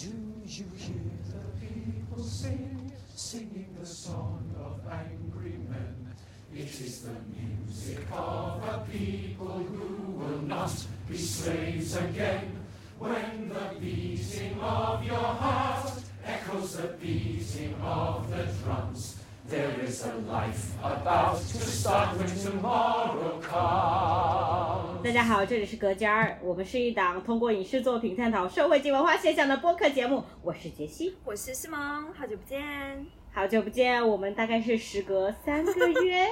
[0.00, 0.06] Do
[0.46, 6.14] you hear the people sing, singing the song of angry men?
[6.54, 10.72] It is the music of a people who will not
[11.06, 12.64] be slaves again.
[12.98, 15.92] When the beating of your heart
[16.24, 19.19] echoes the beating of the drums,
[19.50, 25.02] there is a life about to start when tomorrow comes.
[25.02, 30.22] 大家好，这里是隔间儿，我们是一档通过影视作品探讨社会及文化现象的播客节目。
[30.40, 33.04] 我是杰西，我是西蒙，好久不见。
[33.32, 36.28] 好久不见，我们大概是时隔三个月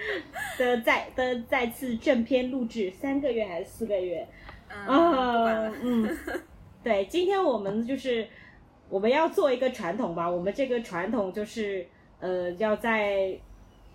[0.58, 4.28] 的再的再次正片录制，三个月还是四个月？
[4.68, 5.72] 啊了，。
[5.80, 6.18] 嗯，
[6.84, 8.28] 对，今天我们就是
[8.90, 11.86] 我们要做一个传统吧，我们这个传统就是
[12.20, 13.38] 呃要在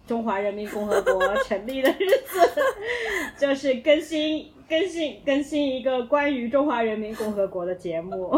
[0.05, 2.40] 中华人民共和国 成立的日子，
[3.38, 8.32] 就是更新更新更新一个关于中华人民共和国的节目，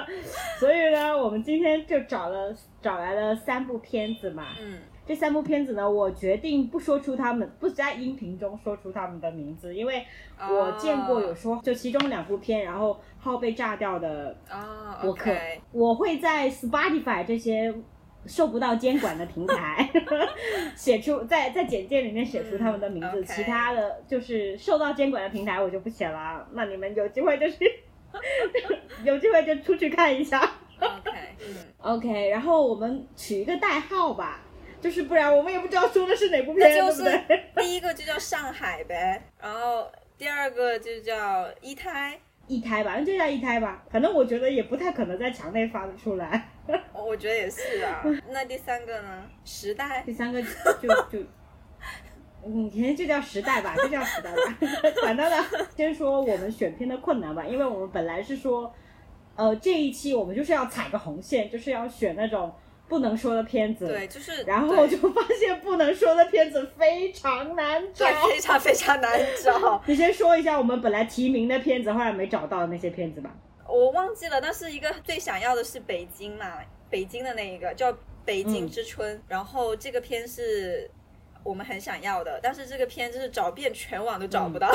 [0.60, 10.04] 所以呢，我们今天就找了找来了三部片子嘛，嗯，这三部片子呢，我决定不说出他们，不在音频中说出他们的名字，因为
[10.38, 17.72] 我见过有说，就其中两部片，然后号被炸掉的哦播客，OK，我会在 Spotify 这些
[18.26, 19.88] 受不到监管的平台
[20.74, 26.46] 写出，在在简介里面写出他们的名字，其他的就是受到监管的平台我就不写了。
[26.52, 27.58] 那你们有机会就是
[29.04, 30.40] 有机会就出去看一下。
[30.78, 31.10] OK，
[31.40, 34.42] 嗯，OK，然后我们取一个代号吧，
[34.80, 37.20] 就是不然我们也不知道说的是哪部片，那就是？
[37.56, 43.82] 第一个就叫上海呗，然后第二个就叫一胎，一胎吧，那就叫一胎吧。
[43.90, 46.48] 反正我觉得也不太可能在墙内发得出来。
[46.92, 48.04] 我觉得也是啊。
[48.30, 49.24] 那第三个呢？
[49.44, 51.24] 时代第三个就就，
[52.44, 54.58] 嗯，前就叫时代吧，就叫时代吧，
[55.02, 55.44] 管他呢。
[55.76, 58.72] 先说我们选片的困难吧，因为我们本来是说，
[59.34, 62.52] 呃，这一期我们就是要踩个红线，就是要选那种
[62.88, 63.86] 不能说的片子。
[63.86, 64.06] 对，。
[64.06, 68.06] 就是然后对就发现不能说的片子非常难找。
[68.06, 73.34] 对非常非常难找， 你先说一下我们本来提名的片子，后来没找到的那些片子吧。
[73.68, 76.58] 我忘记了，但是一个最想要的是北京嘛，
[76.88, 77.92] 北京的那一个叫
[78.24, 80.88] 《北京嗯之春》，然后这个片是
[81.46, 84.68] 我们很想要的，但是这个片就是找遍全网都找不到，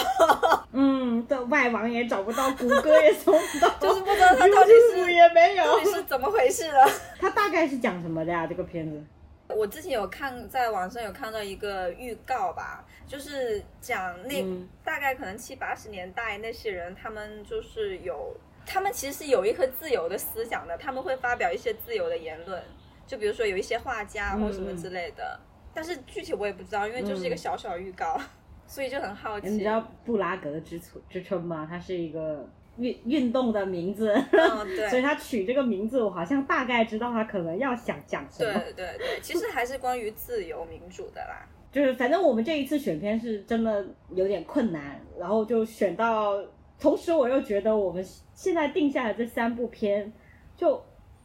[0.71, 5.79] 嗯， 的外网也找不到，谷歌也搜不到， 就是不知道它到底是也没有到。
[5.79, 6.89] 底是怎么回事了。
[7.19, 8.47] 它大概是讲什么的呀？
[8.47, 9.03] 这个片子？
[9.49, 18.33] 我之前有看，在网上有看到一个预告吧，就是讲那、嗯大概可能七八十年代那些人，他们就是有，
[18.65, 22.63] 他们其实是有一颗自由的思想的，他们会发表一些自由的言论，
[23.05, 25.37] 就比如说有一些画家或什么之类的，
[25.73, 28.19] 但是具体我也不知道，因为就是一个嗯小小预告，
[28.67, 29.49] 所以就很好奇。
[29.49, 31.67] 你知道布拉格之春之春吗？
[31.69, 38.53] 它是一个运运动的名字，嗯， 对，所以他取这个名字，我好像大概知道他可能要想讲什么。
[38.53, 41.47] 对对对，其实还是关于自由民主的啦。
[41.71, 46.37] 就是反正我们这一次选片是真的有点困难，然后就选到，
[46.77, 50.11] 同时我又觉得我们现在定下的这三部片
[50.57, 50.83] 就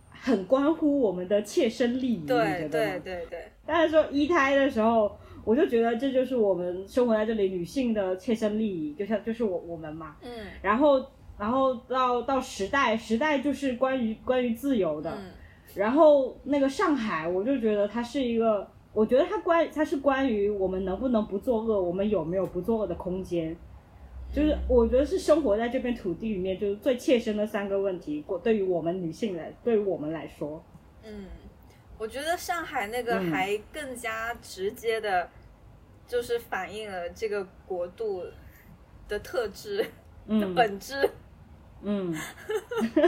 [0.08, 5.10] 很关乎我们的切身利益，对得对对对，当然说一胎的时候，
[5.44, 10.16] 我就觉得这就是我们生活在这里女性的切身利益，就像就是我我们嘛。
[10.22, 10.30] 嗯
[10.62, 11.04] 然后
[11.38, 15.10] 然后到到时代，时代就是关于关于自由的。
[15.10, 15.30] 嗯
[15.74, 23.54] 然后那个上海，我就觉得它是一个，我觉得它关它是关于我们能不能不作恶，我们有没有不作恶的空间。
[24.32, 30.64] 就是我觉得是生活在这片土地里面，就是最切身的三个问题，过对于我们女性来，对于我们来说，
[31.04, 31.26] 嗯，
[31.98, 35.28] 我觉得上海那个嗯还更加直接的，
[36.06, 38.24] 就是反映了这个国度
[39.08, 39.86] 的特质、的
[40.28, 41.08] 嗯本质。
[41.82, 42.12] 嗯，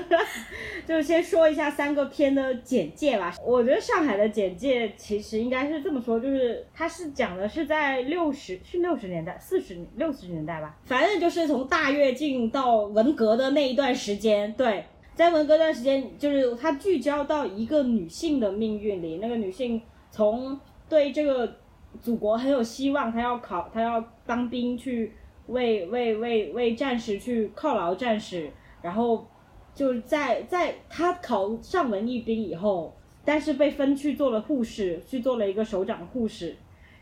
[0.87, 3.35] 就是先说一下三个片的简介吧。
[3.43, 14.53] 我觉得上海的简介其实应该是这么说，就是它是讲的是在六十是六十年代、四十六十年代吧，反正就是从大跃进到文革的那一段时间。
[14.53, 14.85] 对，
[15.19, 19.83] 在文革段时间，就是他聚焦到一个女性的命运里，那个女性
[20.13, 20.57] 从
[20.89, 21.57] 对这个
[22.01, 25.13] 祖国很有希望，她要考，她要当兵去
[25.49, 28.49] 为为为为战士去犒劳战士，
[28.81, 29.27] 然后
[29.75, 32.95] 就是在在他考上文艺兵以后，
[33.25, 36.55] 但是被分去做了护士，去做了一个首长护士，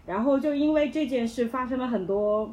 [0.06, 2.50] 然后就因为这件事发生了很多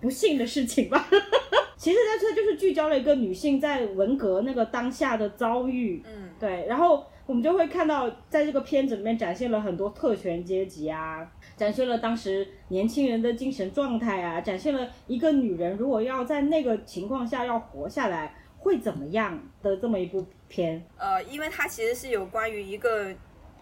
[0.00, 1.08] 不幸的事情吧。
[1.76, 20.84] 其实在这就是聚焦了一个女性在文革那个当下的遭遇，嗯对，然后我们就会看到，在这个片子里面展现了很多特权阶级啊，展现了当时年轻人的精神状态啊，展现了一个女人如果要在那个情况下要活下来，会会怎么样的这么一部片。
[20.98, 23.10] 呃，因为它其实是有关于一个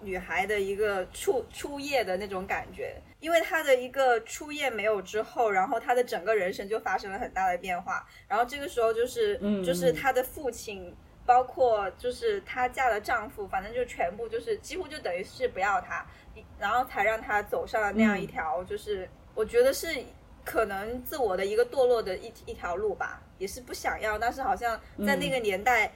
[0.02, 10.94] 女孩的一个初初夜的那种感觉，因为她的一个初夜没有之后，然后她的整个人生就发生了很大的变化，然后这个时候就是嗯就是她的父亲。
[11.26, 16.06] 包括就是她嫁的丈夫，反正就全部就是几乎就等于是不要她，
[16.56, 19.88] 然后才让她走上了那样一条，就是我觉得是
[20.44, 25.90] 可能自我的一个堕落的一一条路吧，也是不想要，但是好像在那个年代，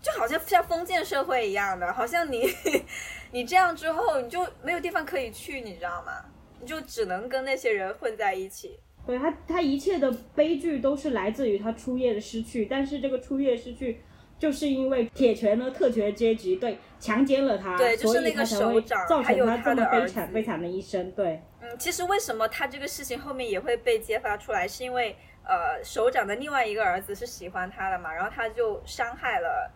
[0.00, 2.50] 就好像像封建社会一样的，好像你
[3.30, 6.24] 你这样之后你就没有地方可以去，你知道吗？
[6.62, 8.78] 你就只能跟那些人混在一起。
[9.04, 14.00] 对他，他一切的悲剧都是来自于他初夜的失去，但是这个初夜失去，
[14.38, 21.10] 就是因为铁拳的特权阶级对强奸了他，对就是那个他才会首长造还有成这么悲惨悲惨的一生。
[21.12, 29.68] 对，嗯，其实为什么他这个事情后面也会被揭发出来，是因为呃首长的另外一个儿子是喜欢他的嘛，然后他就伤害了，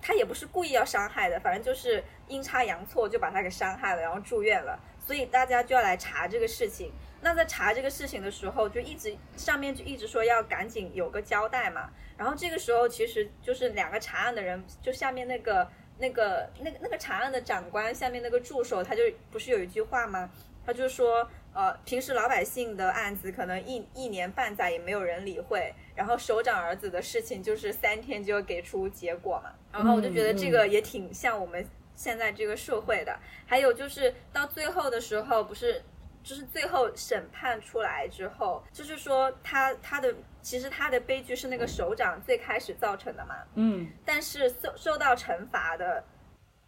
[0.00, 6.90] 他也不是故意要伤害的，反正就是阴差阳错就把他给伤害了，然后住院了，所以大家就要来查这个事情。
[7.20, 11.90] 那在查这个事情的时候，就一直上面就一直说要赶紧有个交代嘛。
[12.16, 15.66] 然后这个时候其实就是两个查案的人，就下面那个
[15.98, 20.30] 那个那个那个查案的长官下面那个助手，他就不是有一句话吗？
[20.66, 29.50] 他就说，呃，平时老百姓的案子可能一一年半载也没有人理会，然后首长儿子的事情就是三天就要给出结果嘛。
[29.72, 33.18] 然后我就觉得这个也挺像我们现在这个社会的。
[33.46, 35.82] 还有就是到最后的时候，不是
[36.22, 43.34] 就是最后审判出来之后，就是说他他的其实他的悲剧是那个首长最开始造成的嘛。
[43.54, 46.02] 嗯，但是受受到惩罚的，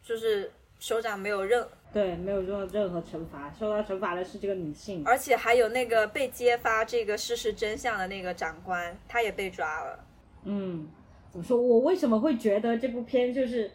[0.02, 5.02] 就是首长没有任，对，没有做任何惩罚，受到惩罚的是这个女性。
[5.06, 10.05] 而且还有那个被揭发这个事实真相的那个长官，他也被抓了。
[10.44, 10.87] 嗯，
[11.31, 11.56] 怎么说？
[11.56, 13.70] 我为什么会觉得这部片就是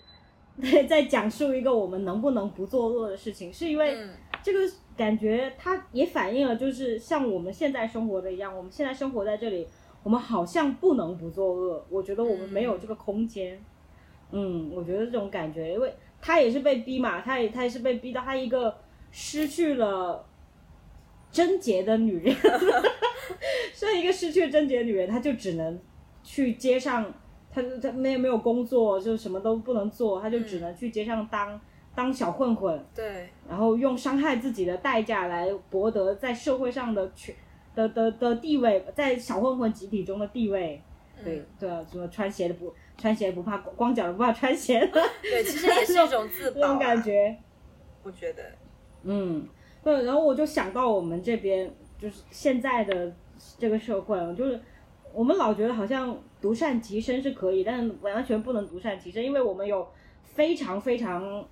[0.62, 3.52] 在在讲述一个我们能不能不作恶的事情？
[3.52, 4.10] 是因为嗯
[4.44, 4.60] 这个
[4.96, 9.68] 感觉它也反映了，就是像我们现在生活的一样，我们现在生活在这里，
[10.04, 11.86] 我们好像不能不作恶。
[11.90, 13.60] 我觉得我们没有这个空间。
[14.31, 18.75] 嗯，我觉得这种感觉，因为他也是被逼嘛，他也他也是被逼到他一个
[19.12, 20.25] 失去了
[21.31, 22.36] 贞洁的女人
[23.74, 25.80] 是一个失去了贞洁的女人，她就只能
[26.24, 27.13] 去街上，
[27.53, 31.59] 她她没有没有工作，就什么都不能做，他就只能去街上当、
[31.94, 37.36] 当小混混，对，然后用伤害自己的代价来博得在社会上的权
[37.75, 40.81] 的的的地位，在小混混集体中的地位。
[41.24, 44.88] 对嗯对啊，什么穿鞋的不穿鞋不怕光光脚的不怕穿鞋的
[45.21, 47.38] 对，其实也是一种自保、 这种啊，感觉。
[48.01, 48.44] 我觉得，
[49.03, 49.48] 嗯，
[49.83, 53.13] 对，然后我就想到我们这边就是现在的
[53.59, 54.59] 这个社会，就是
[55.13, 59.88] 我们老觉得好像独善其身是可以，但是完全不能独善其身，因为我们有
[60.24, 61.46] 非常非常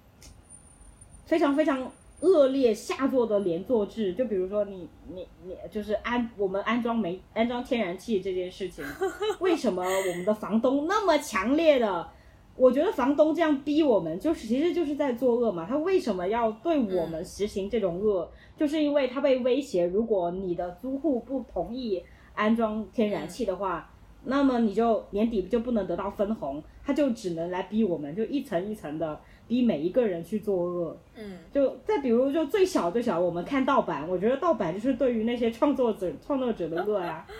[1.25, 1.91] 非常非常
[2.21, 8.83] 恶劣下作的连坐制，就比如说你你你就是安我们安装煤安装天然气这件事情，
[9.39, 12.09] 为什么我们的房东那么强烈的？
[12.55, 15.65] 我觉得房东这样逼我们，就是其实就是在作恶嘛。
[15.65, 18.29] 他为什么要对我们实行这种恶？
[18.57, 22.03] 就是因为他被威胁，如果你的租户不同意
[22.33, 23.89] 安装天然气的话，
[24.25, 30.97] 那么你就年底就不能得到分红，他就只能来逼我们，就一层一层的逼每一个人去作恶。
[31.15, 37.25] 嗯，就再比如，就最小最小，我们看盗版，我觉得盗版就是对于那些创作者创作者的恶呀。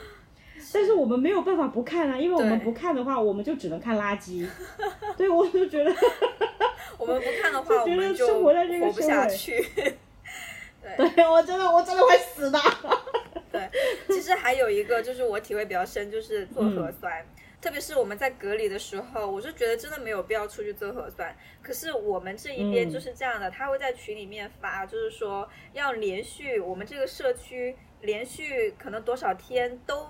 [0.71, 4.47] 但是我们没有办法不看啊，因为我们不看的话，我们就只能看垃圾。
[5.17, 5.91] 对，我就觉得，
[6.97, 9.65] 我们不看的话，觉得我们就生活在这个活不社会下去。
[10.97, 12.59] 对我真的我真的会死的。
[13.51, 13.69] 对，
[14.07, 17.25] 其实还有一个就是我体会比较深，就是做嗯核酸。
[17.61, 21.35] 特别是我们在隔离的时候，我就觉得真的没有必要出去做核酸。
[21.61, 30.07] 可是我们这一边嗯就是这样的，他会在群里面发，就是说要连续我们这个社区连续可能多少天都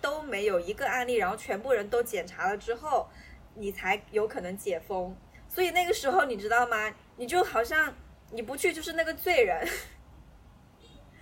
[0.00, 3.08] 都没有一个案例，然后全部人都检查了之后，
[3.56, 5.16] 你才有可能解封。
[5.48, 6.94] 所以那个时候你知道吗？
[7.16, 7.92] 你就好像
[8.30, 9.66] 你不去就是那个罪人，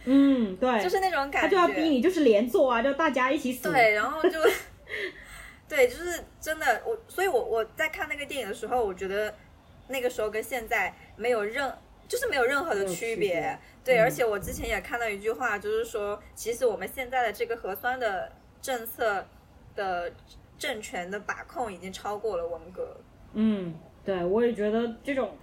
[0.06, 1.40] 嗯，对，就是那种感觉。
[1.42, 3.70] 他就要逼你，就是连坐啊，就大家一起死。
[3.70, 4.40] 对，然后就，
[5.68, 9.34] 对，就是真的，我，所以我我在看那个电影的时候，我觉得
[9.88, 11.72] 那个时候跟现在没有任，
[12.08, 13.14] 就是没有任何的区别。
[13.14, 18.30] 区别对，嗯而且我之前也看到一句话，就是说，其实我们现在的这个核酸的
[18.62, 19.26] 政策
[19.75, 20.12] 的
[20.56, 22.96] 政权的把控已经超过了文革。
[23.34, 25.36] 嗯，对，我也觉得这种，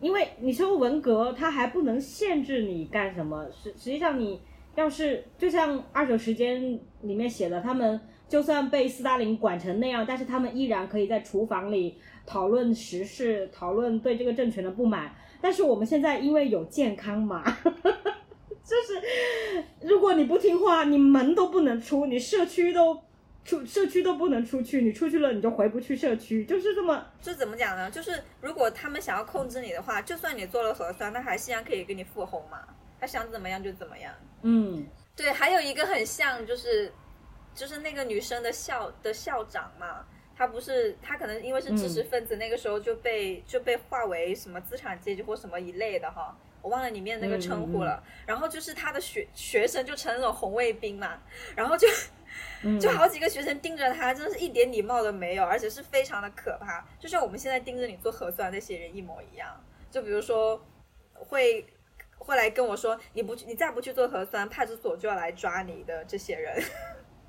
[0.00, 4.40] 因为你说文革，它还不能限制你干什么，实实际上你
[4.74, 15.14] 要是就像二手时间里面写的，他们就算被斯大林管成那样，但是他们依然可以在厨房里讨论时事，讨论对这个政权的不满。
[15.40, 22.98] 但是我们现在因为有健康码， 就是如果你不听话，你门都不能出，你社区都
[23.44, 27.90] 出社区都不能出去，你出去了你就回不去社区，就是这么就怎么讲呢？
[27.90, 32.62] 就是如果他们想要控制你的话，就算你做了核酸，他还是一样可以给你复红嘛，
[33.00, 34.12] 他想怎么样就怎么样。
[34.42, 36.92] 嗯对，还有一个很像，就是
[37.54, 40.04] 就是那个女生的校的校长嘛，
[40.36, 48.02] 他不是他可能因为是知识分子，那个时候就被就被划为什么资产阶级或什么一类的哈，我忘了里面那个称呼了。
[48.26, 51.18] 然后就是他的学学生就成那种红卫兵嘛，
[51.56, 52.19] 然后就嗯，
[52.80, 59.48] 就好几个学生盯着他，真的是一点礼貌都没有，而且是非常的可怕，就像我们现在盯着你做核酸那些人一模一样。
[59.90, 60.64] 就比如说
[61.14, 61.66] 会。
[62.22, 66.62] 会来跟我说，你不你再不去做核酸，派出所就要来抓你的这些人。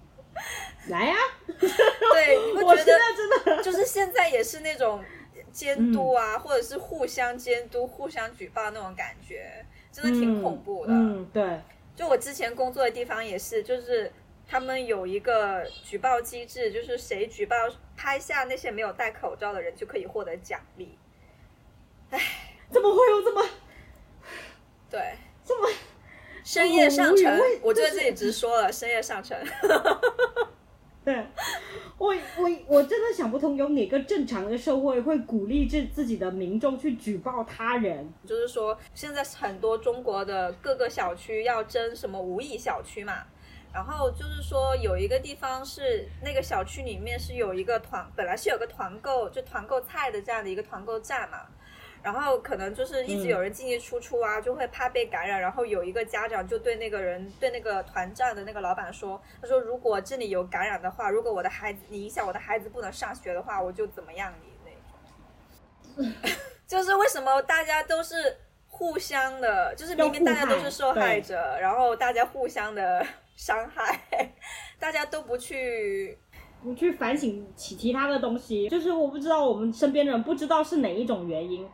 [0.89, 1.15] 来呀、
[1.47, 5.01] 对，你我觉得 真的就是现在也是那种
[5.49, 10.91] 监督啊，或者是互相监督、互相举报那种感觉，真的挺恐怖的。
[10.91, 11.61] 嗯，嗯对，
[11.95, 14.11] 就我之前工作的地方也是，就是
[14.51, 17.55] 他们有一个举报机制，就是谁举报
[17.95, 20.99] 拍下那些没有戴口罩的人就可以获得奖励。
[22.69, 23.41] 怎么会有这么
[24.89, 24.99] 对，
[25.45, 25.69] 这么？
[26.43, 29.37] 深夜上城我就在这里直说了，深夜上城。
[31.05, 31.25] 对，
[31.97, 38.11] 我我我真的想不通，有哪个正常的社会会鼓励自自己的民众去举报他人？
[38.27, 43.23] 就是说，现在很多中国的各个小区要争什么无疫小区嘛，
[43.73, 51.47] 然后就是说有一个地方是那个小区里面是有一个团，本来是有个团购，就团购菜的这样的一个团购站嘛。
[52.03, 55.39] 然后可能就是一直有人进进出出啊，就会怕被感染。
[55.39, 66.11] 然后有一个家长就对那个人，对那个团站的那个老板说：“他说如果这里有感染的话，如果我的孩子你影响我的孩子不能上学的话，我就怎么样你那种。
[66.65, 68.35] ”就是为什么大家都是
[68.67, 74.35] 互相的，就是明明大家都是受害者，然后大家互相的伤害，
[74.79, 76.17] 大家都不去
[76.63, 81.67] 不去反省其其他的东西，就是我不知道我们身边的人不知道是哪一种原因，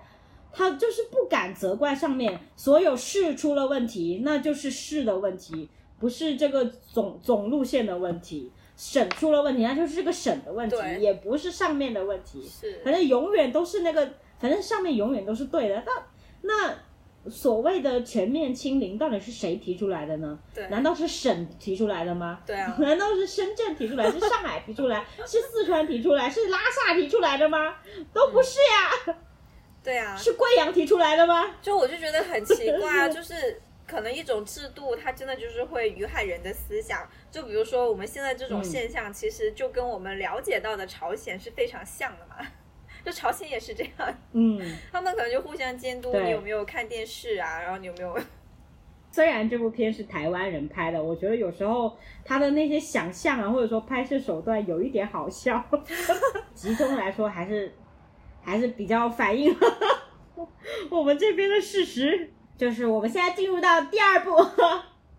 [0.51, 8.51] 他就是不敢责怪上面所有事出了问题，那就是事的问题，不是这个总总路线的问题。
[8.79, 12.47] 省出了问题，那就是这个省的问题，也不是上面的问题。
[12.47, 15.83] 是反正永远都是那个，反正上面永远都是对的。
[15.83, 15.91] 那
[16.43, 16.75] 那
[17.29, 20.37] 所谓的全面清零，到底是谁提出来的呢？
[20.53, 22.39] 对难道是省提出来的吗？
[22.45, 27.75] 对啊， 难道是深圳提出来，是上海提出来， 是四川提出来，是拉萨提出来的吗？
[28.13, 29.15] 都不是呀，
[29.83, 31.55] 对啊，是贵阳提出来的吗？
[31.61, 37.07] 就我就觉得很奇怪啊， 就是可能一种制度，它真的就是会愚害人的思想。
[37.31, 42.45] 就比如说我们现在这种嗯现象，其实就跟我们了解到的朝鲜是非常像的嘛。
[43.07, 44.59] 就朝鲜也是这样，嗯，
[44.91, 48.13] 他们可能就互相监督你有没有看电视啊，然后你有没有
[49.09, 51.95] 虽然这部片是台湾人拍的，我觉得有时候
[52.25, 55.63] 他的那些想象啊，或者说拍摄手段有一点好笑，
[56.53, 57.73] 集中来说还是
[58.43, 59.59] 还是比较反映了
[60.89, 62.31] 我们这边的事实。
[62.57, 64.31] 就是我们现在进入到第二部，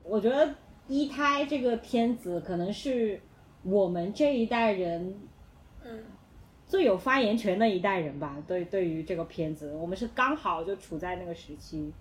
[0.02, 0.44] 我觉得
[0.88, 3.20] 《一胎》这个片子可能是
[3.62, 5.27] 我们这一代人嗯
[6.68, 8.36] 最有发言权的一代人吧。
[8.46, 11.92] 对，对于这个片子，我们是刚好就处在那个时期。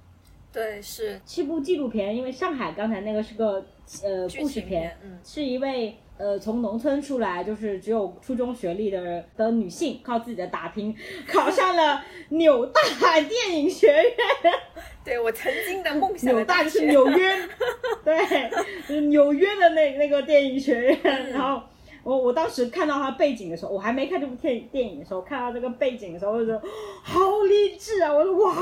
[0.52, 3.64] 对是七部纪录片，因为上海刚才那个是个
[4.04, 10.96] 呃故事片，，嗯是一位呃从农村出来，就是只有初中学历的的女性，靠自己的打拼
[11.28, 12.82] 考上了纽大
[13.22, 14.54] 电影学院。
[15.04, 17.36] 对我曾经的梦想纽大就是纽约，
[18.04, 18.50] 对，
[18.88, 21.00] 就是纽约的那那个电影学院。
[21.04, 21.62] 嗯然后
[22.08, 26.62] 我我当时看到他背景的时候，我还没看这部电电影的时候，看到这个背景的时候，我就觉得
[27.04, 28.14] 好励志啊！
[28.14, 28.56] 我说哇，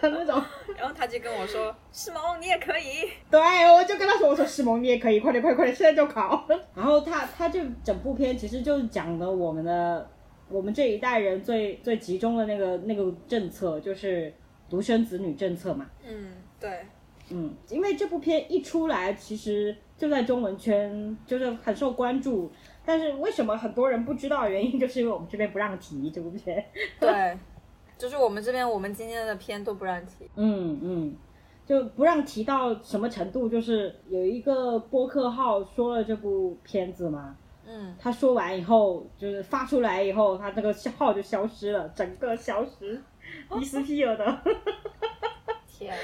[0.00, 0.42] 那种。
[0.74, 3.06] 然后他就跟我说：“世萌，你也可以。
[3.30, 3.38] 对，
[3.70, 6.42] 我就跟他说，我说世萌你也可以，快点快点快点，现在就考。
[6.74, 10.08] 然后他他就整部片其实就是讲的我们的
[10.48, 14.32] 我们这一代人最最集中的那个那个政策，就是
[14.70, 16.80] 独生子女政策嘛。”嗯，对，
[17.28, 22.52] 嗯，因为这部片一出来，其实就在中文圈就是很受关注。
[22.84, 26.62] 但是为什么很多人不知道原因，就是因为我们这边不让提这部片。
[27.00, 27.38] 对，
[27.96, 30.28] 就是我们这边我们今天的片都不让提。
[30.36, 31.16] 嗯嗯，
[31.64, 37.34] 就不让提到什么程度，就是有一个播客号说了这部片子嘛，
[37.66, 43.02] 嗯，他说完以后，就是发出来以后，他这个号就消失了，整个消失，
[43.48, 44.38] 迪斯皮尔的。
[45.66, 45.98] 天啊，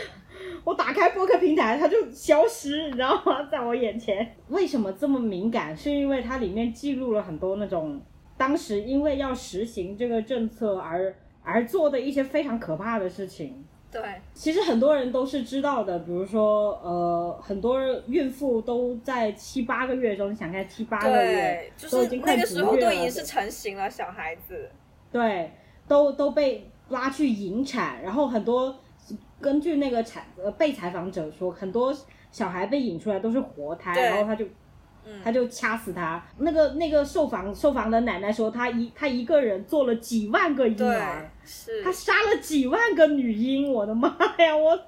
[0.65, 3.43] 我打开播客平台，它就消失，你知道吗？
[3.51, 4.37] 在我眼前。
[4.49, 5.77] 为什么这么敏感？
[5.77, 8.01] 是因为它里面记录了很多那种
[8.37, 13.65] 当时因为要实行这个政策而而做的一些非常可怕的事情。
[13.93, 14.01] 对，
[14.33, 24.71] 其实很多人都是知道的，比如说，呃，很多孕妇都在七八个月中，你想看七八个月对，就是都已经快那个时候都已经是成型了，小孩子。
[25.11, 25.51] 对，
[25.89, 28.79] 都都被拉去引产，然后很多
[29.41, 31.97] 根据那个采呃被采访者说，很多
[32.31, 34.47] 小孩被引出来都是活胎，然后他就。
[35.25, 36.23] 他就掐死他。
[36.39, 43.73] 那个那个受访受访的奶奶说，她一她一个人做了几万个婴儿，，是她杀了几万个女婴。
[43.73, 44.79] 我的妈呀，我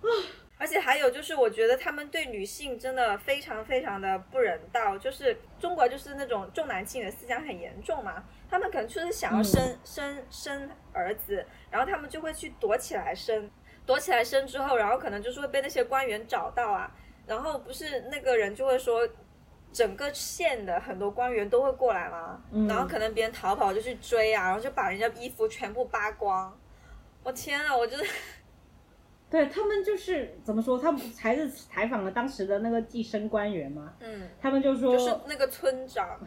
[0.56, 4.96] 而且还有就是，我觉得他们对女性真的非常非常的不人道。
[4.96, 8.24] 就是中国就是那种重男轻女的思想很严重嘛，
[8.54, 13.50] 他们可能就是想要生、生生儿子，然后他们就会去躲起来生，
[13.84, 16.88] 躲起来生之后，然后可能就是会被那些官员找到啊，
[17.26, 19.08] 然后不是那个人就会说。
[19.72, 26.56] 整个县的很多官员都会过来吗，嗯然后可能别人逃跑就去追啊，然后就把人家衣服全部扒光。
[27.24, 28.04] 我天啊，我就是
[29.28, 30.78] 对他们就是怎么说？
[30.78, 36.20] 他们还是采访了当时的那个计生官员嘛，嗯，他们就说，就是那个村长，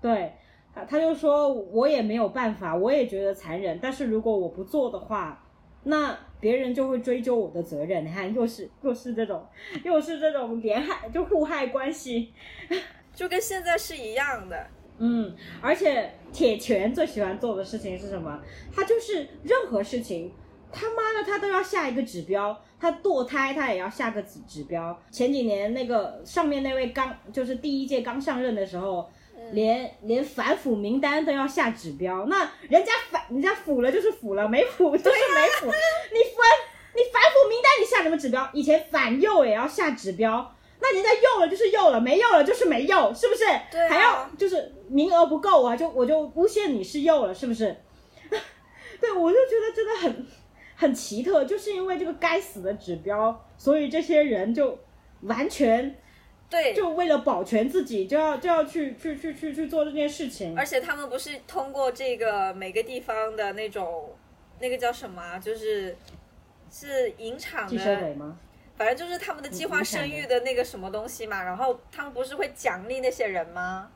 [0.00, 0.34] 对，
[0.74, 5.42] 他他就说我也没有办法，我也觉得残忍，但是如果我不做的话，
[5.84, 8.04] 那别人就会追究我的责任。
[8.04, 9.46] 你看，又是又是这种，
[9.84, 12.32] 又是这种连害就互害关系。
[13.14, 14.66] 就跟现在是一样的。
[14.98, 18.40] 嗯，而且铁拳最喜欢做的事情是什么？
[18.74, 20.32] 他就是任何事情，
[20.72, 22.60] 他妈的他都要下一个指标。
[22.80, 25.00] 他堕胎他也要下个指指标。
[25.10, 29.08] 前几年那个上面那位刚就是第一届刚上任的时候，
[29.54, 32.26] 连连反腐名单都要下指标。
[32.26, 35.66] 那人家反人家腐了就是腐了，没腐就是没腐。
[35.66, 36.46] 你反
[36.94, 38.48] 你反腐名单你下什么指标？
[38.52, 40.54] 以前反右也要下指标。
[40.80, 43.44] 那人家右了就是右了，没右了就是没右，是不是？
[43.70, 47.74] 对啊还要就是名额不够啊，就我就诬陷你是右了，是不是？
[49.00, 50.26] 对，我就觉得真的很
[50.76, 54.78] 很奇特，就是因为这个该死的指标，所以这些人就
[55.22, 55.96] 完全
[56.54, 60.56] 对，就为了保全自己，就要就要去去去去去做这件事情。
[60.56, 64.10] 而且他们不是通过这个每个地方的那种，
[64.60, 65.38] 那个叫什么啊？
[65.38, 65.96] 就是
[66.70, 68.38] 是引场的，吗？
[68.76, 71.42] 反正就是他们的计划生育的那个什么东西嘛。
[71.42, 73.90] 然后他们不是会奖励那些人吗？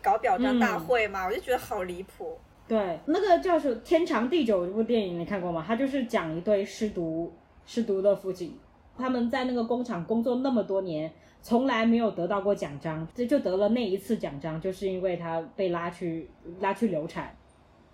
[0.00, 2.38] 搞表彰大会嘛，我就觉得好离谱。
[2.68, 5.64] 对，那个叫是《天长地久》这部电影，你看过吗？
[5.66, 7.32] 它就是讲一对失独
[7.66, 8.56] 失独的父亲，
[8.96, 11.10] 他们在那个工厂工作那么多年，
[11.42, 17.36] 从来没有得到过奖章，这就得了那一次奖章，就是因为他被拉去拉去流产，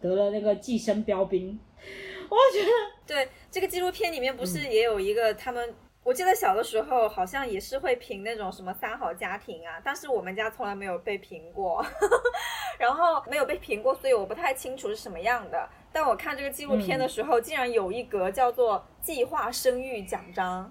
[0.01, 1.59] 得了那个计生标兵。
[2.31, 2.71] 我觉得
[3.07, 5.75] 对，这个纪录片里面不嗯是也有一个他们。
[6.03, 11.83] 我记得小的时候好像也是会评那种什么三好家庭啊，但是我们家从来没有被评过，
[12.79, 15.67] 然后没有被评过，所以我不太清楚是什么样的。
[15.91, 20.71] 但我看这个纪录片的时候，竟然有一格叫做“计划生育奖章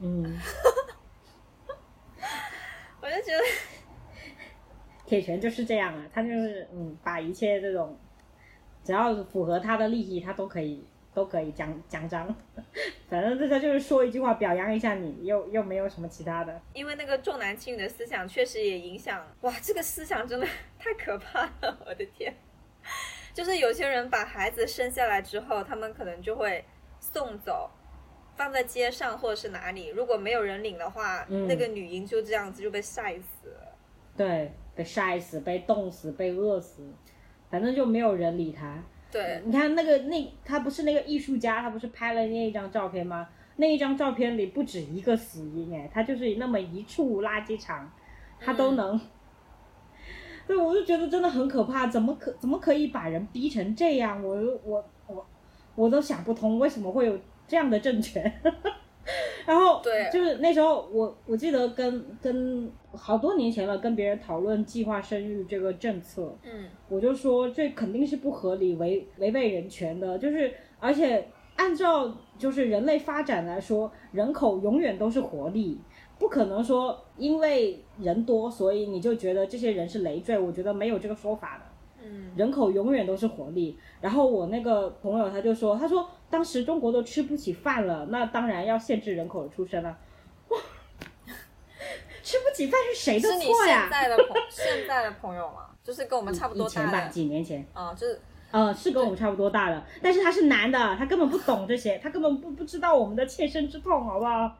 [0.00, 0.38] 嗯，”，
[3.00, 3.42] 我就觉得
[5.06, 7.98] 铁拳就是这样啊，他就是嗯，把一切这种
[8.82, 12.34] 只要符合他的利益，他都可以都可以奖奖章。
[13.08, 16.60] 反正这他就是说一句话表扬一下你，又又没有什么其他的。
[16.72, 20.46] 因为那个重男轻女的思想确实也影响，哇，这个思想真的
[20.78, 22.34] 太可怕了，我的天！
[23.32, 26.64] 就是有些人把孩子生下来之后，他们可能就会
[27.00, 27.70] 送走，
[28.36, 33.76] 放在街上或者是哪里，如果没有人领的话，嗯那个女婴就这样子就被晒死了。
[34.16, 36.82] 对，被晒死、被冻死、被饿死，
[37.50, 38.82] 反正就没有人理她。
[39.10, 43.28] 对，你看那个那他不是那个艺术家，他不是拍了那一张照片吗？
[43.56, 47.88] 那一张照片里不止一个死婴，哎，他就是那么一处垃圾场，
[48.40, 49.00] 他都能。
[50.46, 54.20] 对，我就觉得真的很可怕，怎么可怎么可以把人逼成这样？
[54.22, 55.26] 我我我
[55.76, 58.32] 我都想不通，为什么会有这样的政权？
[59.44, 75.78] 然后对就是那时候我我记得跟跟好多年前了，跟别人讨论计划生育这个政策，嗯，我就说这肯定是不合理、违违背人权的，就是而且按照就是人类发展来说，人口永远都是活力，
[76.18, 81.64] 不可能说因为人多，所以你就觉得这些人是累赘，我觉得没有这个说法的。
[82.06, 83.78] 嗯，人口永远都是活力。
[84.00, 89.96] 然后我那个朋友他就说，他说当时中国都吃不起饭了，那当然要限制人口的出生了。
[90.48, 90.58] 哇，
[92.24, 93.88] 吃不起饭是谁的是你现？
[93.88, 95.66] 在的朋现在的朋友吗？
[95.84, 97.64] 就是跟我们差不多大以前吧，几年前。
[97.72, 98.20] 啊、就是
[98.50, 104.58] 呃，是跟我们差不多大的，但是他是男的，他根本不懂这些，他根本不不知道我们的切身之痛，好不好？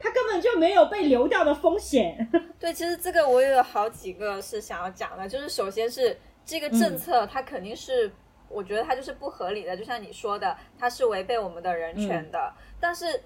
[0.00, 2.28] 他根本就没有被流掉的风险。
[2.58, 8.10] 对，其实这个我也有好几个是想要讲的，就是首先是这个政策，它肯定是，
[8.48, 12.52] 我觉得它就是不合理的，就像你说的，它是违背我们的人权的。
[12.80, 13.22] 但是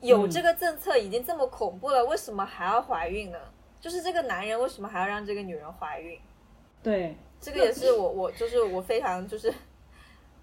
[0.00, 3.38] 有这个政策已经这么恐怖了，为什么还要怀孕呢？
[3.80, 6.18] 就是这个男人为什么还要让这个女人怀孕？
[6.82, 9.52] 对，这个也是我我就是我非常就是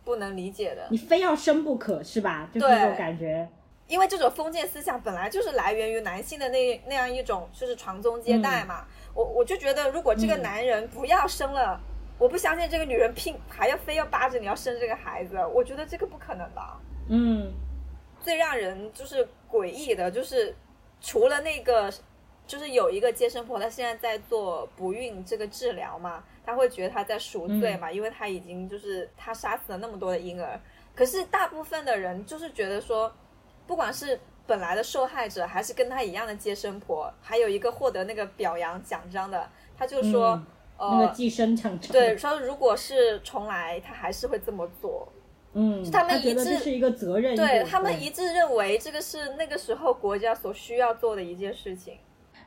[0.03, 0.87] 不能理解的。
[0.89, 2.49] 你非要生不可是吧？
[2.53, 3.47] 就是这种感觉。
[3.87, 8.85] 因为这种封建思想本来就是来源于男性的那那样一种就是传宗接代嘛。
[9.13, 11.77] 我我就觉得，如果这个男人不要生了，
[12.21, 16.61] 我不相信这个女人拼还要非要扒着你要生这个孩子，我觉得这个不可能的。
[17.09, 17.51] 嗯，
[18.19, 20.55] 最让人就是诡异的就是，
[21.01, 21.91] 除了那个，
[22.45, 30.59] 就是有一个接生婆，她现在在做不孕这个治疗嘛，她会觉得她在赎罪嘛，因为她已经就是她杀死了那么多的婴儿。
[30.93, 33.11] 可是大部分的人就是觉得说。
[33.67, 40.41] 不管是本来的受害者，还是跟她一样的接生婆，还有一个获得那个表扬奖章的，他就说，
[40.81, 45.07] 呃，那个寄生奖章，对，说如果是重来，他还是会这么做。
[45.53, 51.97] 嗯，他们一致是一个责任，对他们一致认为这个是那个时候国家所需要做的一件事情。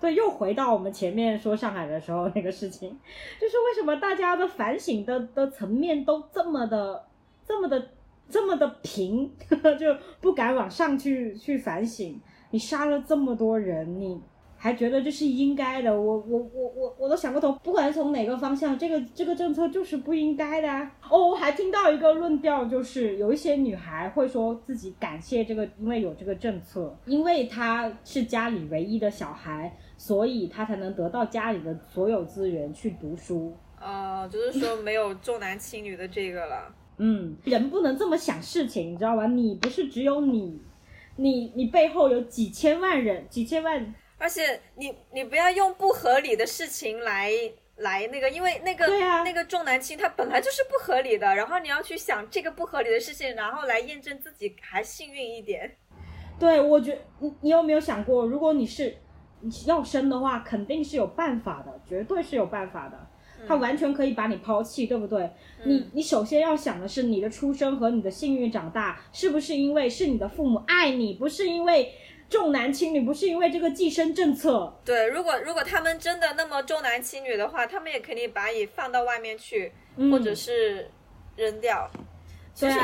[0.01, 2.99] 对，又回到我们前面说上海的时候那个事情，
[3.41, 7.05] 就是为什么大家的反省的的层面都这么的
[7.47, 7.89] 这么的。
[8.27, 9.31] 这么的平，
[9.79, 12.19] 就不敢往上去去反省。
[12.53, 14.19] 你杀了这么多人，你
[14.65, 15.93] 还觉得这是应该的？
[15.95, 17.55] 我我我我我都想不通。
[17.63, 20.91] 不管从哪个方向，这个这个政策就是不应该的。
[21.11, 33.53] 哦，我还听到一个论调，就是有一些女孩会说自己感谢这个，因为有这个政策，因为她是家里唯一的小孩，所以她才能得到家里的所有资源去读书。
[33.79, 36.75] 哦，就是说没有重男轻女的这个了。
[36.97, 39.27] 嗯，人不能这么想事情，你知道吧？
[39.27, 40.59] 你不是只有你，
[41.17, 47.31] 你你背后有几千万人，几千万，而且你你不要用不合理的事情来
[47.77, 48.87] 来那个，因为那个
[49.23, 51.27] 那个重男轻，它本来就是不合理的。
[51.37, 55.77] 然后你要去想这个不合理的事情，然后来验证自己还幸运一点。
[56.41, 58.97] 对，我觉你你有没有想过，如果你是
[59.41, 63.07] 你要生的话，肯定是有办法的，绝对是有办法的。
[63.47, 65.31] 他完全可以把你抛弃，对不对？
[65.65, 71.93] 你你首先要想的是你的出生和你的幸运长大，是不是因为是你的父母爱你，不是因为
[72.35, 74.77] 重男轻女，不是因为这个计生政策？
[74.85, 79.71] 对，如果如果他们真的那么重男轻女的话，他们也肯定把你放到外面去，
[80.11, 80.91] 或者是
[81.37, 81.89] 扔掉。
[82.53, 82.77] 其实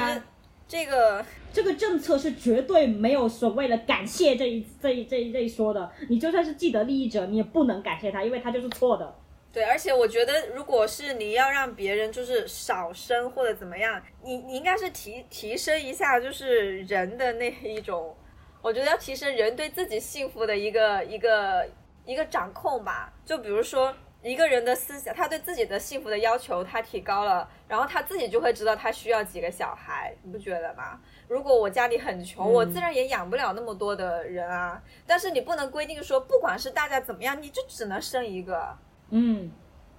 [0.69, 5.91] 这个这个政策是绝对没有所谓的感谢这一这一这一这一说的。
[6.09, 9.13] 你就算是既得利益者，你也不能感谢他，因为他就是错的。
[9.53, 18.15] 对，而且我觉得，如果是你要让别人就是少生或者怎么样，你你应该是提提升一下，就是人的那一种，
[18.63, 21.67] 我觉得要提升人对自己幸福的一个一个
[22.05, 23.13] 一个掌控吧。
[23.25, 31.01] 就比如说一个人的思想，他对自己的幸福的要求他提高了，然后他自己就会知道他需要几个小孩，你不觉得吗？
[31.27, 34.83] 如果我家里很穷，我自然也养不了那么多的人啊。
[35.07, 38.77] 但是你不能规定说，不管是大家怎么样，你就只能生一个。
[39.11, 39.51] 嗯，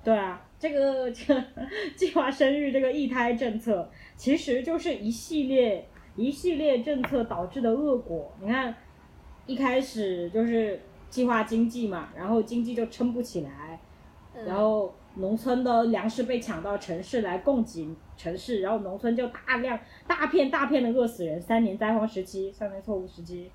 [0.04, 1.44] 对啊，这个这个
[1.98, 8.32] 计划生育这个一胎政策，其实就是一系列一系列政策导致的恶果。
[8.42, 8.76] 你看，
[9.46, 13.80] 一开始就是计划经济嘛，然后经济就撑不起来，
[14.46, 23.52] 然后农村的粮食被抢到城市来供给城市，然后农村就大量大片大片的饿死人，三年灾荒时期，三年错误时期。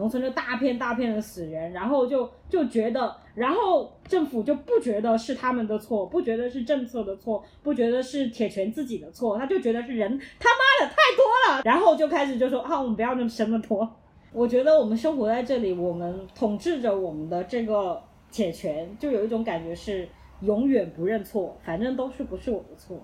[0.00, 13.86] 农村就大片大片的死人，然后就就觉得，然后政府就不觉得是他们的错，不觉得是政策的错，不觉得是铁拳自己的错，他就觉得是人他妈的太多了，然后就开始就说啊，我们不要那么生那么多。
[14.32, 20.08] 我觉得我们生活在这里，我们统治着我们的这个铁拳，就有一种感觉是
[20.40, 22.96] 永远不认错，反正都是不是我的错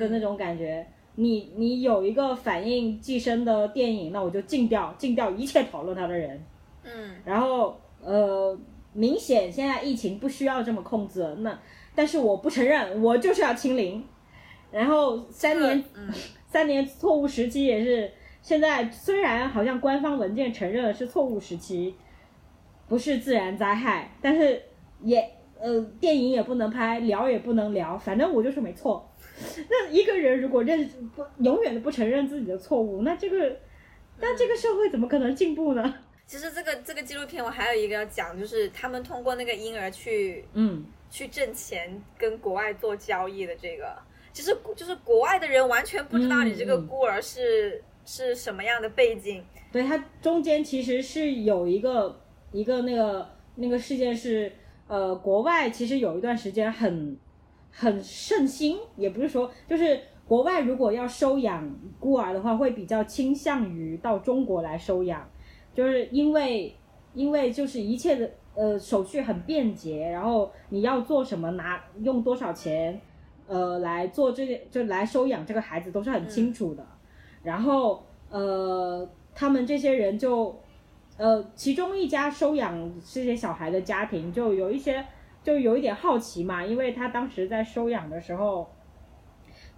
[0.00, 0.84] 的那种感觉。
[1.16, 6.44] 你你有一个反映寄生的电影，那我就禁掉禁掉一切讨论它的人。
[6.82, 8.58] 嗯，然后呃，
[8.92, 11.58] 明显现在疫情不需要这么控制，那
[11.94, 14.04] 但是我不承认，我就是要清零。
[14.70, 15.84] 然后三年
[16.46, 18.10] 三年错误时期也是，
[18.42, 21.94] 现在虽然好像官方文件承认是错误时期，
[22.88, 24.60] 不是自然灾害，但是
[25.02, 25.24] 也
[25.60, 29.08] 呃电影也不能拍，聊也不能聊，反正我就是没错。
[29.70, 33.56] 那一个人如果认不永远的不承认自己的错误，那这个，
[34.18, 35.94] 那这个社会怎么可能进步呢？
[36.26, 43.94] 其实这个这个纪录片我还有一个要讲，就是他们通过那个婴儿去，嗯，去挣钱跟国外做交易的这个，
[44.32, 49.44] 其实就是国外的人完全不知道你这个孤儿是、是什么样的背景。
[49.70, 52.18] 对，它中间其实是有一个
[52.52, 54.50] 一个那个那个事件是，
[54.88, 57.14] 呃，国外其实有一段时间很
[57.76, 65.28] 很盛行，也不是说就是国外如果要收养孤儿的话，会比较倾向于到中国来收养，
[65.74, 66.76] 就是因为
[67.14, 73.00] 因为就是一切的呃手续很便捷，然后你要做什么拿用多少钱，
[73.48, 76.86] 呃来做这件就来收养这个孩子都是很清楚的，
[77.42, 80.58] 然后呃他们这些人就
[81.16, 85.04] 呃其中一家收养这些小孩的家庭就有一些
[85.44, 88.68] 就有一点好奇嘛，因为他当时在收养的时候。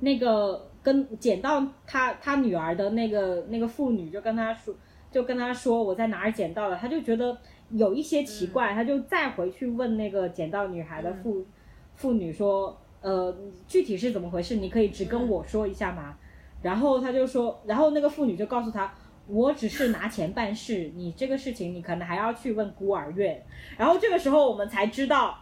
[0.00, 4.74] 那个跟捡到他他女儿的那个那个妇女就跟他说，
[5.11, 7.35] 就跟他说我在哪儿捡到的，他就觉得
[7.70, 11.46] 有一些奇怪，他就再回去问那个捡到女孩的妇、
[11.94, 13.35] 妇女说，呃，
[13.66, 14.57] 具体是怎么回事？
[14.57, 16.14] 你可以只跟我说一下吗？
[16.61, 18.92] 然后他就说，然后那个妇女就告诉他。
[19.29, 23.42] 我只是拿钱办事，你这个事情你可能还要去问孤儿院。
[23.76, 25.37] 然后这个时候我们才知道，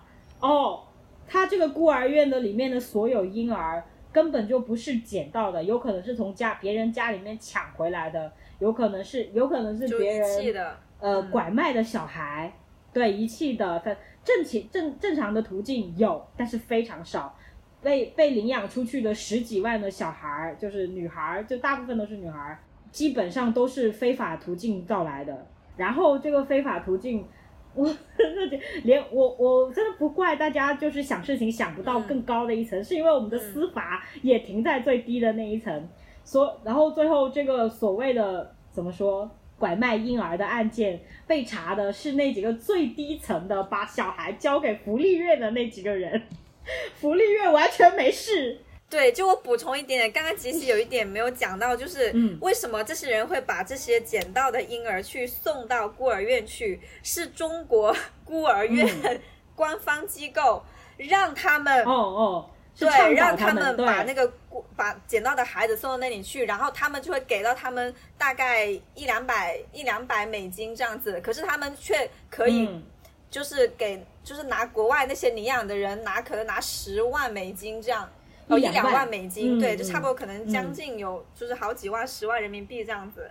[0.44, 0.82] 哦，
[1.26, 10.54] 他这个孤儿院的里面的所有婴儿根本就不是捡到的，有可能是从家别人家里面抢回来的，有可能是有可能是别人
[11.00, 12.52] 呃嗯拐卖的小孩，
[12.92, 17.34] 对遗弃的，它正其正正常的途径有，但是非常少。
[17.82, 22.58] 被被领养出去的十几万的小孩儿，就是女孩儿，就大部分都是女孩儿，
[22.90, 25.46] 基本上都是非法途径到来的。
[25.76, 27.26] 然后这个非法途径，
[27.74, 35.88] 我真的连我我真的不怪大家，就是想事情想不到嗯更高的一层，是因为我们的司法也停在最低的那一层。
[36.24, 46.22] 所然后最后这个所谓的怎么说拐卖婴儿的案件被查的是那几个最低层的，把小孩交给福利院的那几个人，
[46.96, 48.58] 福利院完全没事。
[48.94, 56.80] 对，就我补充一点点，刚刚吉西有一点没有讲到，就是嗯为什么这些人会把这些捡到的婴儿去送到孤儿院去？
[57.02, 57.92] 是中国
[58.24, 59.20] 孤儿院、嗯
[59.56, 60.64] 官方机构
[60.96, 72.80] 让他们哦哦，对，让他们把那个孤把捡到的孩子送到那里去，然后他们就会给到他们大概一两百一两百美金这样子，可是他们却可以嗯
[73.28, 78.08] 就是给就是拿国外那些领养的人拿可能拿十万美金这样。
[78.48, 83.30] 哦，一两万万美金，嗯对，就差不多可能嗯将近有就是好几万、十万人民币这样子。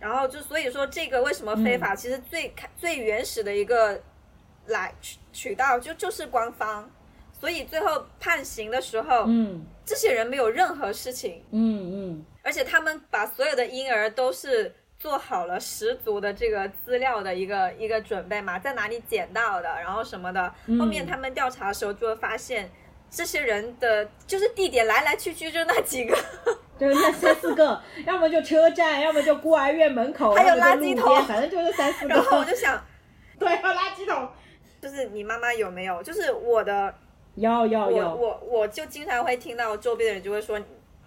[0.00, 1.94] 然后就所以说，这个为什么非法？
[1.94, 4.00] 其实最开最原始的一个
[4.66, 6.88] 来渠渠道就就是官方，
[7.32, 20.54] 所以最后判刑的时候，嗯这些人没有任何事情，嗯嗯而且他们把所有的婴儿都是做好了十足的这个资料的一个一个准备嘛，在哪里捡到的，然后什么的。
[20.66, 22.70] 嗯后面他们调查的时候就会发现，
[23.10, 26.16] 这些人的就是地点来来去去就那几个，
[26.78, 32.14] 就是那三四个，要么就车站，要么就孤儿院门口，还有垃圾桶反正就是三四个。
[32.14, 32.82] 然后我就想，
[33.38, 34.28] 对，还有垃圾桶，
[34.80, 36.02] 就是你妈妈有没有？
[36.02, 36.94] 就是我的，
[37.34, 40.58] 我有有有，我我就经常会听到周边的人就会说。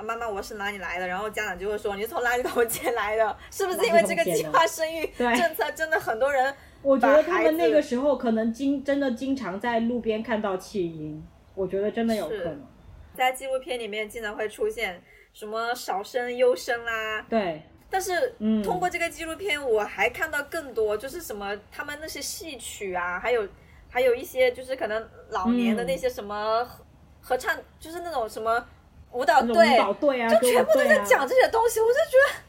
[0.03, 1.07] 妈妈，我是哪里来的？
[1.07, 11.23] 然后家长就会说你是从垃圾桶捡来的，是不是因为这个计划生育政策真的很多人我觉得他们那个时候可能经真的经常在路边看到弃婴，
[11.55, 12.67] 我觉得真的有可是能。
[13.13, 15.01] 在纪录片里面经常会出现
[15.33, 23.47] 什么少生优生啦，对，但是嗯通过这个纪录片，我还看到更多，就是什么他们那些戏曲啊，还有
[23.89, 26.85] 还有一些就是可能老年的嗯那些什么合
[27.19, 28.65] 合唱，就是那种什么
[29.11, 32.41] 舞蹈队舞，蹈队啊，就全部都在讲这些东西，我就觉得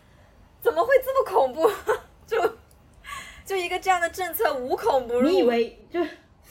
[0.61, 1.69] 怎么会这么恐怖？
[2.25, 2.41] 就
[3.45, 5.29] 就一个这样的政策无孔不入。
[5.29, 6.01] 你以为就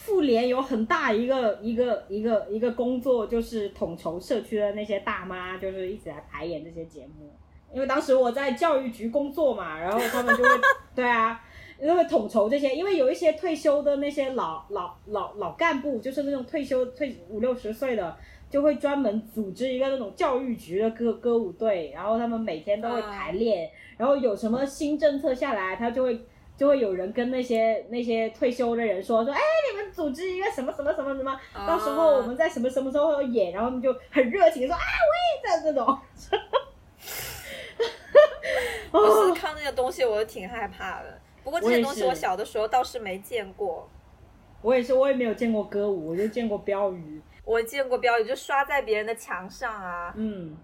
[0.03, 7.31] 妇联有很大一个一个一个一个工作，就是统筹社区的那些大妈，就是一起来排演这些节目。
[7.71, 10.49] 因为当时我在教育局工作嘛，然后他们就会
[10.95, 11.39] 对啊，
[11.79, 12.75] 就会统筹这些。
[12.75, 18.17] 因为有一些退休的那些老老老老干部，就是那种退休退五六十岁的。
[18.51, 26.19] 就会专门组织一个那种教育局的歌歌舞队，然后他们每天都会排练，然后有什么新政策下来，他就会
[26.61, 29.39] 就会有人跟那些那些退休的人说说，哎，
[29.71, 35.81] 你们组织一个什么什么什么什么，啊到时候我们在什么什么时候演，然后他们就很热情地说啊，我也在这种。
[38.91, 41.19] 我哦是，看那些东西，我都挺害怕的。
[41.43, 43.89] 不过这些东西我小的时候倒是没见过，
[44.61, 47.19] 我也是，我也没有见过歌舞，我就见过标语。
[47.43, 50.13] 我见过标语就刷在别人的墙上啊。
[50.15, 50.55] 嗯，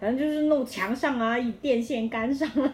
[0.00, 2.72] 反正就是弄墙上啊，以电线杆上啊。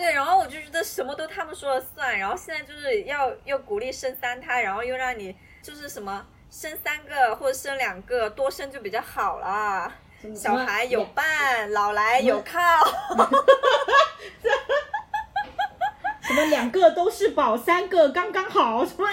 [0.00, 9.92] 对，然后我就觉得什么都他们说了算，然后现在就是要又鼓励生三胎，然后又让你就是什么生三个或者生两个，多生就比较好啦。
[10.34, 12.58] 小孩有伴，老来有靠。
[16.22, 18.82] 什么两个都是宝，三个刚刚好？
[18.86, 19.12] 什么哇？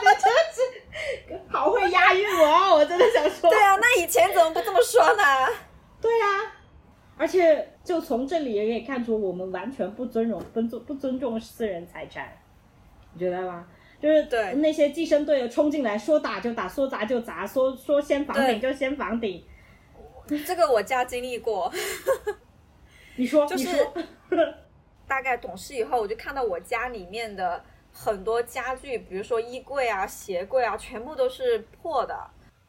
[0.00, 2.76] 你真的是好会押韵哦！
[2.76, 3.50] 我真的想说。
[3.50, 5.22] 对啊，那以前怎么不这么说呢？
[7.26, 12.32] 而且就从这里也可以看出，我们完全不尊重、尊重、不尊重私人财产，
[13.12, 13.66] 你觉得吗？
[14.00, 19.44] 就是对那些寄生队友冲进来，说打就打，说砸就砸，说说掀房顶就掀房顶。
[20.46, 21.68] 这个我家经历过。
[23.18, 23.68] 你说，就是
[25.08, 27.60] 大概懂事以后，我就看到我家里面的
[27.92, 32.16] 很多家具，比如说衣柜啊、鞋柜啊，全部都是破的。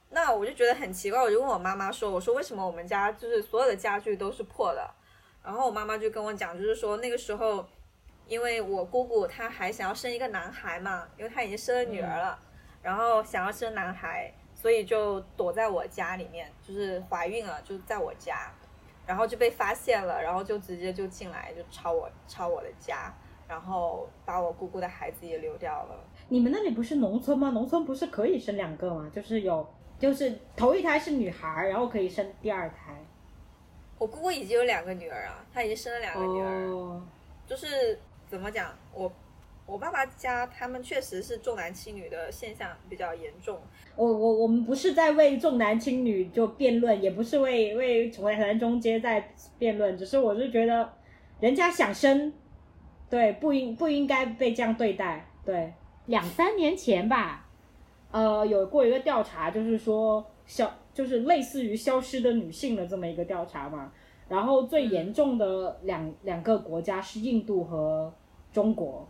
[0.10, 4.90] 那我就觉得很奇怪，我就问我妈妈说：“我说为什么我们家就是所有的家具都是破的？”
[5.44, 7.66] 然后我妈妈就跟我讲，就是说那个时候，
[8.28, 12.40] 因为我姑姑她还想要生一个男孩嘛，因为她已经生了女儿了，
[12.82, 18.52] 然后想要生男孩，所以就躲在我家里面，就是怀孕了，就在我家。
[19.06, 23.14] 然后就被发现了，然后就直接就进来就抄我抄我的家，
[23.48, 25.96] 然后把我姑姑的孩子也流掉了。
[26.28, 27.52] 你们那里不是农村吗？
[27.52, 29.10] 农村不是可以生两个吗？
[29.16, 29.66] 就是有，
[30.00, 32.94] 就是头一胎是女孩，然后可以生第二胎。
[33.98, 37.02] 我姑姑已经有两个女儿啊，她已经生了两个女儿，哦，
[37.48, 39.12] 就是怎么讲，我
[39.66, 43.60] 我爸爸家他们确实是重男轻女的现象比较严重。
[43.96, 50.94] 我我我们不是在为重男轻女就辩论，也不是为为为男中街在辩论，只是我是觉得
[51.40, 52.32] 人家想生，
[53.10, 55.26] 对，不应不应该被这样对待。
[55.44, 55.74] 对，
[56.06, 57.47] 两三年前吧，
[58.12, 63.92] 呃，有过一个调查，就是说消就是类似于消失的女性的这么一个调查嘛。
[64.30, 68.14] 然后最严重的两两个国家是印度和
[68.52, 69.08] 中国，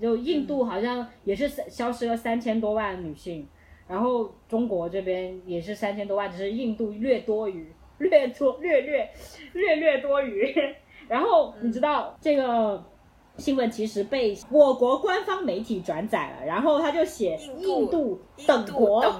[0.00, 3.46] 就印度好像也是消失了三千多万女性。
[3.88, 9.10] 然后中国这边也是三千多万，只是印度略多于略 多略略
[9.52, 10.54] 略略多于。
[11.08, 12.82] 然后你知道这个
[13.38, 19.02] 新闻其实被我国官方媒体转载了，然后他就写印度等国，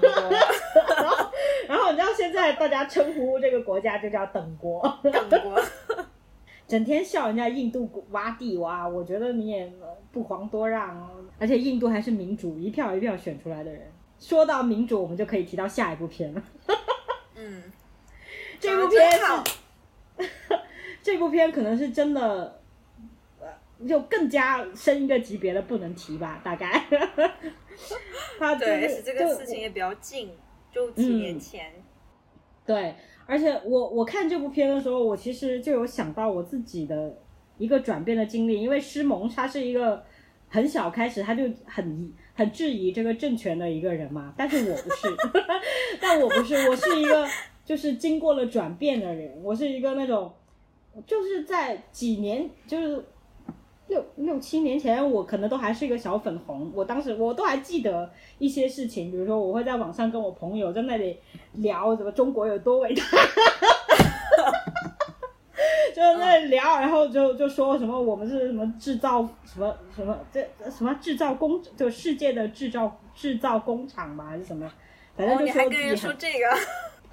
[0.87, 1.31] 然后
[1.66, 5.61] 然后你知道现在大家称呼这个国家就叫等国，等国，
[6.68, 9.72] 整天笑人家印度挖地挖，我觉得你也
[10.12, 11.09] 不遑多让哦。
[11.38, 13.90] 而且印度还是民主，一票一票选出来的人。
[14.20, 16.42] 说到民主，我们就可以提到下一部片了。
[17.35, 17.64] 嗯，
[18.61, 20.29] 这部片是
[21.03, 22.53] 这部片可能是真的，呃，
[23.87, 26.85] 就更加升一个级别的不能提吧，大概。
[28.38, 30.31] 他就对，而这个事情也比较近，
[30.71, 31.73] 就几年前。
[32.66, 32.95] 对，
[33.27, 37.18] 而且我我看这部片的时候，我其实就有想到我自己的
[37.59, 40.05] 一个转变的经历，因为施蒙他是一个
[40.49, 45.09] 很小开始他就很疑很质疑这个政权的一个人嘛，但是我不是，
[46.01, 47.27] 但我不是，我是一个
[47.64, 50.33] 就是经过了转变的人，我是一个那种
[51.07, 53.05] 就是在几年就是。
[53.92, 56.72] 六六七年前，我可能都还是一个小粉红。
[56.74, 61.18] 我当时我都还记得一些事情，比如说我会在网上跟我朋友在那里
[61.52, 63.02] 聊什么中国有多伟大，
[65.94, 74.66] 就在那里聊，然后就就说什么我们是什么制造什么什么这什么制造工，就世界的制造制造工厂嘛，还是什么，
[75.14, 76.46] 反正哦，就你还跟人说自己很说这个？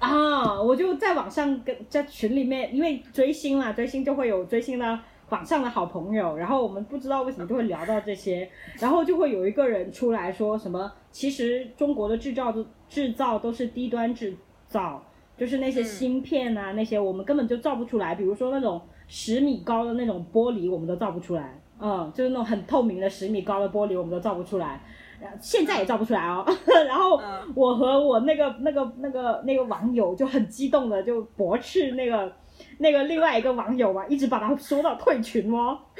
[0.00, 4.98] 啊，我就在网上跟在群里面，因为追星嘛，追星就会有追星的
[5.30, 14.36] 网上的好朋友，然后我们不知道为什么就会聊到这些，然后就会有一个人出来说什么，其实中国的制造的制造都是低端制
[14.68, 15.02] 造，
[15.36, 15.84] 就是那些嗯。
[15.84, 24.80] 芯片啊、那些我们根本就造不出来，比如说那种十米高的那种玻璃，我们都造不出来，嗯，就是那种很透明的十米高的玻璃，我们都造不出来。
[25.20, 26.44] 然现在也造不出来哦，
[26.88, 27.52] 然后嗯。
[27.54, 32.32] 我和我那个那个那个那个网友就很激动的就驳斥那个
[32.80, 35.78] 那个另外一个网友嘛，一直把他说到退群哦。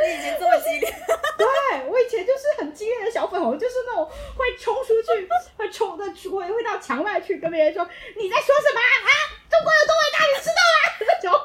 [0.00, 0.88] 你已经这么激烈，
[1.36, 1.46] 对
[1.88, 9.10] 我以前就是很激烈的小粉红，就是那种会冲出去， 会冲的会会到墙外去跟别人说你在说什么啊？
[9.50, 10.78] 中国有多伟大，你知道吗？
[11.00, 11.38] 那种。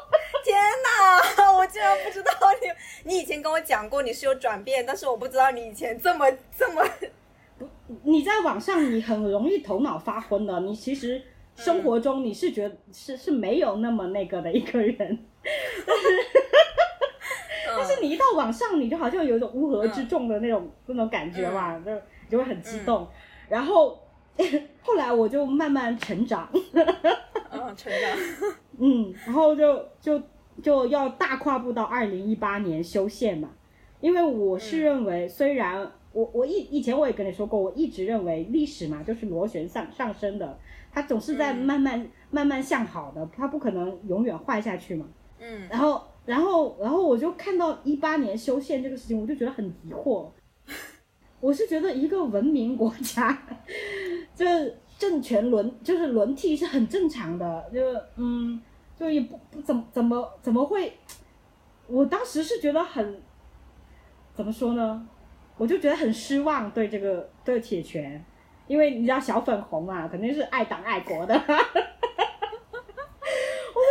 [0.44, 1.54] 天哪！
[1.54, 2.68] 我竟然不知道你，
[3.12, 6.86] 你以前跟我讲过你是有转变，但是我不知道你以前这么这么，
[8.04, 11.22] 你在网上你很容易头脑发昏的，你其实
[11.56, 14.96] 生活中你是觉得是是没有那么那个的一个人，
[15.86, 16.04] 但是
[17.78, 21.92] 但是你一到网上，你就好像有一种乌合之众的那种、那种感觉嘛，就
[22.30, 23.08] 就会很激动。
[23.50, 24.00] 然后
[24.82, 26.50] 后来我就慢慢成长，
[27.52, 28.18] 嗯， 成长，
[28.80, 30.22] 嗯，然后就就
[30.62, 33.50] 就要大跨步到二零一八年修宪嘛，
[34.02, 40.60] 因为我是认为虽然我我以以前我也跟你说过，我一直认为历史嘛就是螺旋上上升的，
[40.94, 45.06] 它总是在嗯慢慢、慢慢向好的，它不可能永远坏下去嘛。
[45.40, 50.30] 嗯然后然后然后我就看到一八年修宪这个事情，我就觉得很疑惑。
[51.40, 53.38] 我是觉得一个文明国家，
[54.34, 57.82] 这政权轮就是轮替是很正常的，就
[58.16, 58.62] 嗯，
[58.96, 60.94] 就也不不怎么怎么怎么会，
[61.88, 63.22] 我当时是觉得很
[64.34, 65.06] 怎么说呢？
[65.58, 68.24] 我就觉得很失望对这个对铁拳，
[68.68, 71.52] 因为你知道小粉红嘛，肯定是爱党爱国的， 我就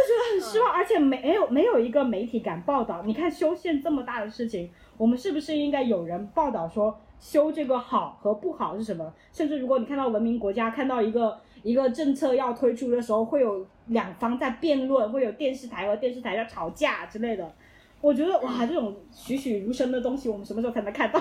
[0.07, 3.03] 觉得很失望，而且没有没有一个媒体敢报道。
[3.05, 9.13] 你看修宪这么大的事情，我们是不是应该有人报道说修这个好和不好是什么？
[9.33, 17.53] 甚至如果你看到文明国家看到一个一个政策要推出的时候，会有两方在辩论，会有电视台和电视台在吵架之类的。
[18.01, 21.21] 我觉得哇，这种栩栩如生的东西，我们什么时候才能看到？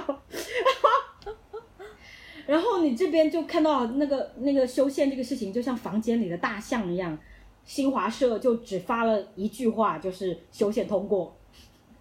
[2.52, 7.18] 然后你这边就看到那个那个修宪这个事情，就像房间里的大象一样，
[7.64, 11.34] 新华社就只发了一句话，就是修宪通过，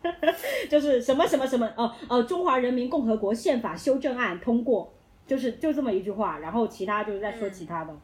[0.68, 4.92] 就是什么什么什么呃呃中华人民共和国宪法修正案通过，
[5.24, 7.96] 就是就这么一句话，然后其他就是在说其他的，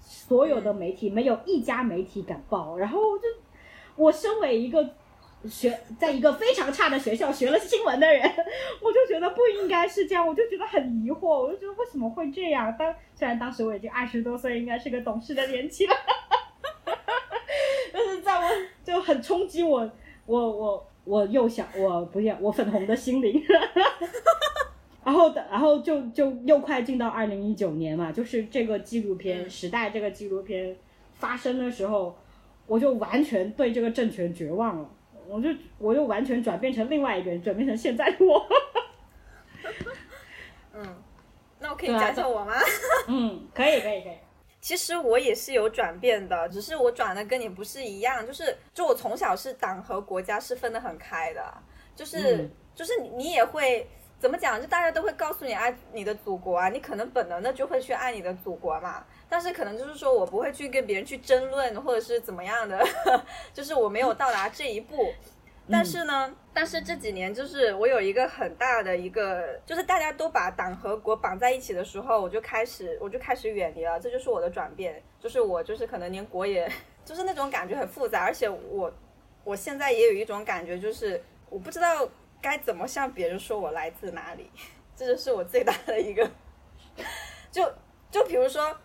[0.00, 3.24] 所有的媒体没有一家媒体敢报，然后就
[3.96, 4.94] 我身为一个。
[5.48, 8.22] 学在一个非常差的学校学了新闻的人，
[8.80, 12.74] 我就觉得不应该是这样，我就觉得很疑惑，我就觉得为什么会这样？
[12.78, 15.94] 当虽然当时我已经二十多岁，应该是个懂事的年纪了，
[17.92, 18.48] 但是在我
[18.84, 19.90] 就很冲击我，
[20.26, 23.42] 我我我幼小，我不要我粉红的心灵。
[25.04, 30.76] 然后的，然后就就又快进到二零一九年嘛，就是这个纪录片《嗯时代》这个纪录片
[31.14, 32.16] 发生的时候，
[32.68, 34.88] 我就完全对这个政权绝望了。
[35.32, 38.46] 我就我就完全转变成另外一个人，转变成现在的我。
[40.74, 41.02] 嗯，
[41.58, 42.54] 那我可以对啊讲讲我吗？
[43.08, 44.18] 嗯，可以，可以，可以。
[44.60, 51.42] 其实我也是有转变的，只是我转的跟你不是一样，就是就我从小是党和国家是分得很开的，
[51.96, 53.86] 就是、嗯就是你你也会
[54.18, 62.86] 怎么讲，就大家都会告诉你爱你的祖国啊，你可能本能的就会去爱你的祖国嘛，但是可能就是说我不会去跟别人去争论或者是怎么样的，
[63.54, 65.10] 就是我没有到达这一步。
[65.70, 76.70] 但是呢，但是这几年就是我有一个很大的一个，就是大家都把党和国绑在一起的时候，我就开始我就开始远离了，这就是我的转变，就是我就是可能连国也，
[77.02, 78.92] 就是那种感觉很复杂，而且我
[79.44, 81.18] 我现在也有一种感觉，就是
[81.48, 82.06] 我不知道
[82.42, 84.50] 该怎么向别人说我来自哪里，
[84.94, 86.30] 这就是我最大的一个，
[87.50, 87.72] 就
[88.10, 88.76] 就比如说。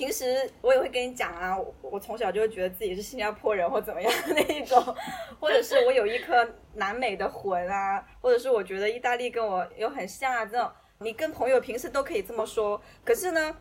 [0.00, 4.82] 平时我也会跟你讲啊，我我从小就会觉得自己是新加坡人或怎么样的那一种，
[5.38, 10.70] 或者是我有一颗南美的魂啊，或者是我觉得意大利跟我有很像啊，这种
[11.00, 12.80] 你跟朋友平时都可以这么说。
[13.04, 13.54] 可是呢，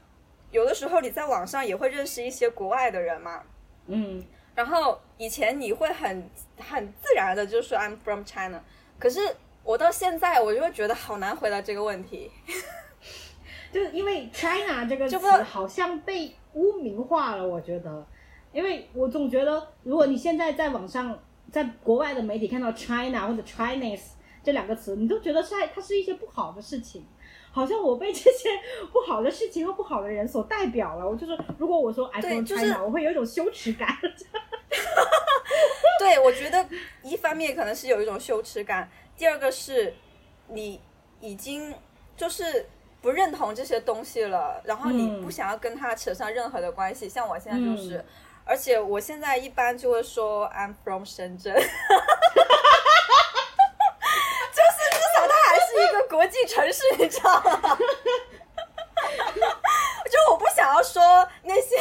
[0.49, 3.43] 有的时候你在网上也会认识一些国外的人嘛，
[3.87, 4.23] 嗯
[4.55, 8.63] 然后以前你会很很自然的就说 I'm from China，
[8.97, 9.19] 可是
[9.61, 12.31] 我到现在我就会觉得好难回答这个问题。
[13.71, 18.05] 就是因为 China 这个词好像被污名化了，我觉得，
[18.51, 21.17] 因为我总觉得，如果你现在在网上，
[21.51, 24.11] 在国外的媒体看到 China 或者 Chinese
[24.43, 27.05] 这两个词，你都觉得是它是一些不好的事情，
[27.51, 28.49] 好像我被这些
[28.91, 31.07] 不好的事情和不好的人所代表了。
[31.07, 33.87] 我就是，如果我说 I 对 from 就 China，、是我会有一种羞耻感。
[35.99, 36.65] 对，我觉得
[37.03, 39.93] 一方面可能是有一种羞耻感，第二个是
[40.47, 40.79] 你
[41.19, 41.73] 已经
[42.15, 42.65] 就是
[43.01, 47.07] 不认同这些东西了，然后你嗯不想要跟他扯上任何的关系。
[47.07, 48.05] 像我现在就是，嗯
[48.45, 51.67] 而且我现在一般就会说 I'm from 深圳， 就是
[54.91, 57.77] 至少它还是一个国际城市，你知道吗？
[60.09, 61.03] 就我不想要说
[61.43, 61.75] 那些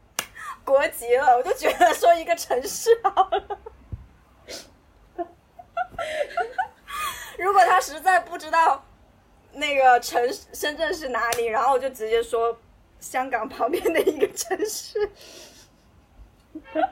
[0.64, 3.58] 国籍了，我就觉得说一个城市好了。
[7.38, 8.82] 如果他实在不知道
[9.58, 10.20] 那个城
[10.52, 12.56] 深圳是哪里，然后我就直接说
[13.00, 15.10] 香港旁边的一个城市。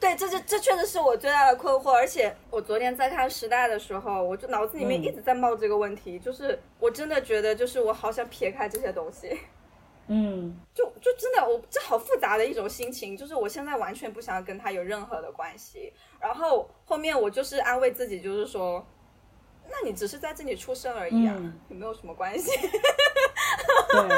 [0.00, 9.40] 对，这这这确实是我最大的困惑，而且我昨天在看《时代》的时候，我就脑子里面嗯一直在冒这个问题，就是我真的觉得，就是我好想撇开这些东西。
[10.06, 15.90] 嗯 就就真的我这好复杂的一种心情，就是我现在完全不想跟他有任何的关系。
[16.20, 18.86] 然后后面我就是安慰自己，就是说，
[19.70, 22.50] 那你只是在这里出生而已啊，嗯有没有什么关系？
[23.90, 24.08] 对，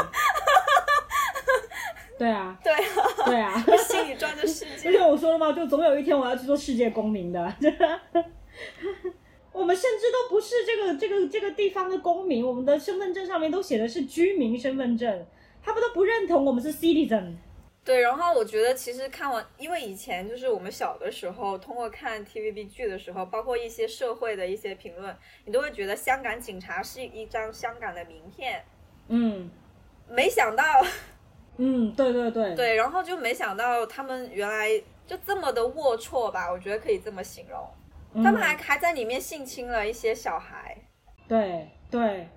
[2.18, 2.80] 对啊，对啊，
[3.24, 3.64] 对啊。
[3.88, 4.92] 心里装着世而界。
[4.92, 7.54] 且我说了嘛，就总有一天我要去做世界公民的。
[9.52, 15.26] 我 我们甚至都不是这个这个这个地方的公民，我们的身份证上面都写的是居民身份证，
[15.62, 17.34] 他们都不认同我们是 citizen。
[17.86, 28.64] 对，然后我觉得其实看完，因为以前就是我们小的时候，通过看 TVB 剧的时候，包括一些社会的一些评论，你都会觉得香港警察是一张香港的名片。
[29.06, 29.48] 嗯
[30.08, 30.64] 没想到，
[31.58, 34.68] 嗯，对对对，对，然后就没想到他们原来
[35.06, 37.60] 就这么的龌龊吧，我觉得可以这么形容。
[38.14, 40.76] 嗯他们还还在里面性侵了一些小孩。
[41.28, 42.28] 对对，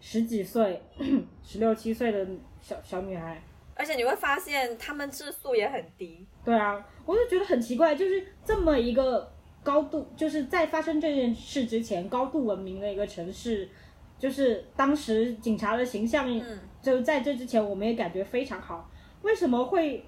[0.00, 0.80] 十几岁、
[1.42, 2.24] 十六七岁的
[2.60, 3.42] 小小女孩。
[3.82, 6.24] 而且你会发现，他们质素也很低。
[6.44, 9.28] 对啊，我就觉得很奇怪，就是这么一个
[9.64, 13.68] 高度，就是在发生这件事之前高度文明的一个城市，
[14.20, 18.88] 就是当时警察的形象，嗯，就在这之前我们也感觉非常好，
[19.22, 20.06] 为什么会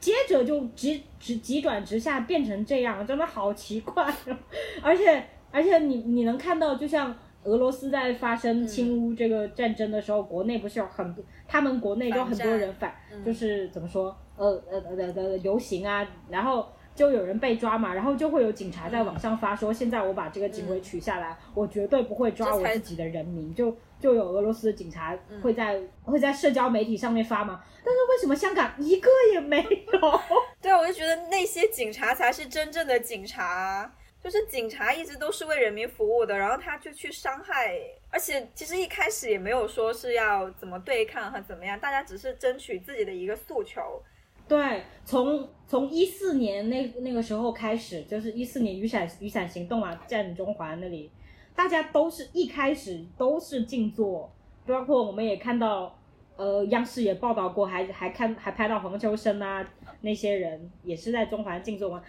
[0.00, 3.06] 接着就急急急转直下变成这样？
[3.06, 4.36] 真的好奇怪、 哦，
[4.80, 7.14] 而且而且你你能看到，就像。
[7.46, 13.24] 俄罗斯在发生侵乌这个战争的时候，国内不是有很多，他们国内就很多人反，嗯。
[13.24, 30.20] 就是怎么说，呃呃呃呃游行啊，然后就有人被抓嘛，然后就会有警察在网上发说，现在我把这个警徽取下来，我绝对不会抓我自己的人民，就就有俄罗斯的警察会在、会在社交媒体上面发嘛，但是为什么香港一个也没有？
[30.60, 33.92] 对啊，我就觉得那些警察才是真正的警察。
[34.26, 37.78] 就是警察一直都是为人民服务的，然后他就去伤害，
[38.10, 44.02] 而且其实一开始也没有说是要怎么对抗和怎么样，大家只是争取自己的一个诉求。
[44.48, 51.08] 对，从从一四年那那个时候开始，就是一四年雨伞雨伞行动啊，占中环那里，
[51.54, 54.28] 大家都是一开始都是静坐，
[54.66, 55.96] 包括我们也看到，
[56.34, 59.64] 呃，央视也报道过，还还看还拍到黄秋生啊
[60.00, 62.02] 那些人也是在中环静坐嘛。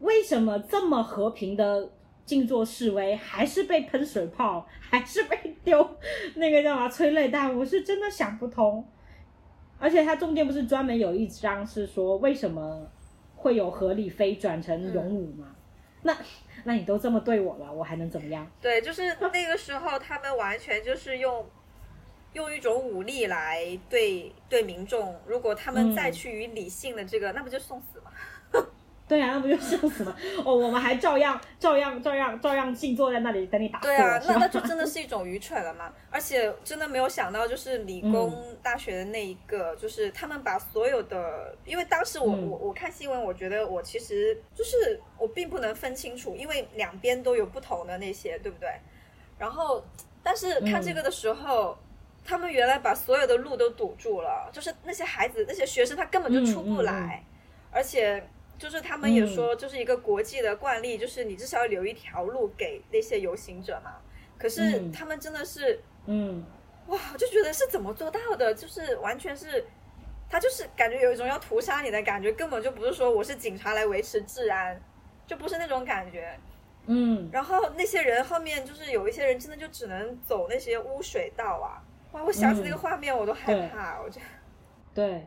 [0.00, 1.90] 为什么这么和平的
[2.24, 5.88] 静坐示威，还是被喷水炮，还是被丢
[6.34, 7.56] 那个叫什么催泪弹？
[7.56, 8.86] 我是真的想不通。
[9.78, 12.90] 而且它中间不是专门有一章是说为什么
[13.34, 15.54] 会有合理飞转成勇武吗？
[16.02, 16.16] 那
[16.64, 18.50] 那你都这么对我了，我还能怎么样？
[18.60, 21.44] 对，就是那个时候他们完全就是用
[22.32, 28.05] 用一种武力来对对民众，如果他们再去与理性的这个，那不就送死吗？
[29.08, 30.16] 对啊，那不就笑死了？
[30.44, 33.78] 哦，我们还照样、照样、照样、照样静坐在那里等你打。
[33.78, 35.92] 对啊，那那就真的是一种愚蠢了嘛！
[36.10, 48.68] 而且真的没有想到，就是理工嗯大学的那一个，就是他们把所有的，因为当时我、嗯我我看新闻，我觉得我其实就是我并不能分清楚，因为两边都有不同的那些，对不对？
[49.38, 49.84] 然后，
[50.22, 51.76] 但是看这个的时候。
[52.28, 57.26] 他们原来把所有的路都堵住了，就是那些孩子、那些学生，他根本就出不来，嗯嗯
[57.70, 58.20] 而且
[58.58, 63.92] 就是他们也说，就是一个国际的惯例，就是你至少要留一条路给那些游行者嘛。
[64.38, 66.44] 可是嗯他们真的是，嗯，
[66.86, 68.54] 哇，我就觉得是怎么做到的？
[68.54, 69.64] 就是完全是，
[70.28, 74.80] 他就是感觉有一种要屠杀你的感觉，根本就不是说我是警察来维持治安，
[75.26, 76.38] 就不是那种感觉。
[76.86, 81.82] 嗯，然后那些人后面就是有一些人真的就只能走那些污水道啊，
[82.12, 84.26] 哇，我想起那个画面我都害怕，我觉得。
[84.94, 85.26] 对。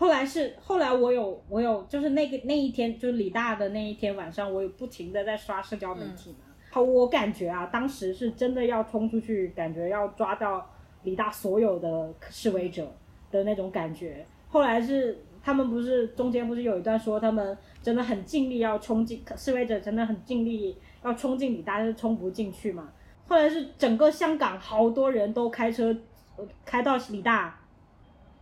[0.00, 6.46] 后来是后来我有我有就是那个那一天就是李大的那一天晚上，我有不停的在刷社交媒体嘛。
[6.70, 10.66] 好、我感觉啊，当时是真的要冲出去，感觉要抓到
[11.02, 12.90] 李大所有的示威者
[13.30, 14.24] 的那种感觉。
[14.48, 20.74] 后来是他们不是中间不是有一段说他们真的很尽力要冲进示威者真的很尽力
[21.04, 22.90] 要冲进李大，但是冲不进去嘛。
[23.28, 25.94] 后来是整个香港好多人都开车
[26.38, 27.59] 呃开到李大。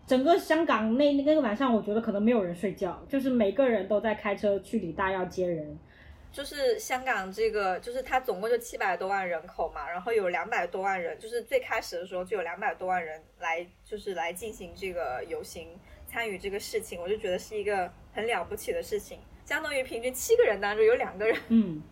[0.08, 5.78] 整个香港那那个晚上，我觉得可能没有人睡觉，就是每个人都在开车去理大要接人。
[6.32, 15.68] 就是香港这个，就是它总共就七百多万人口嘛，然后有两百多万人，就是最开始的时候就有两百多万人来，就是来进行这个游行，
[16.06, 21.82] 参与这个事情，我就觉得是一个很了不起的事情，相当于平均七个人当中有两个人，嗯，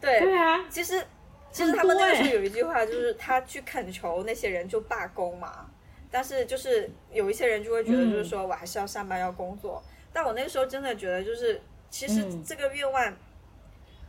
[0.00, 1.04] 对对啊，其实
[1.50, 5.68] 其实他们那个时候有一句话，就是他去恳求那些人就罢工嘛，
[6.14, 11.60] 但是就是有一些人就会觉得，就是说我还是要上班要工作，但我那个时候真的觉得就是。
[11.90, 13.16] 其实嗯这个愿望，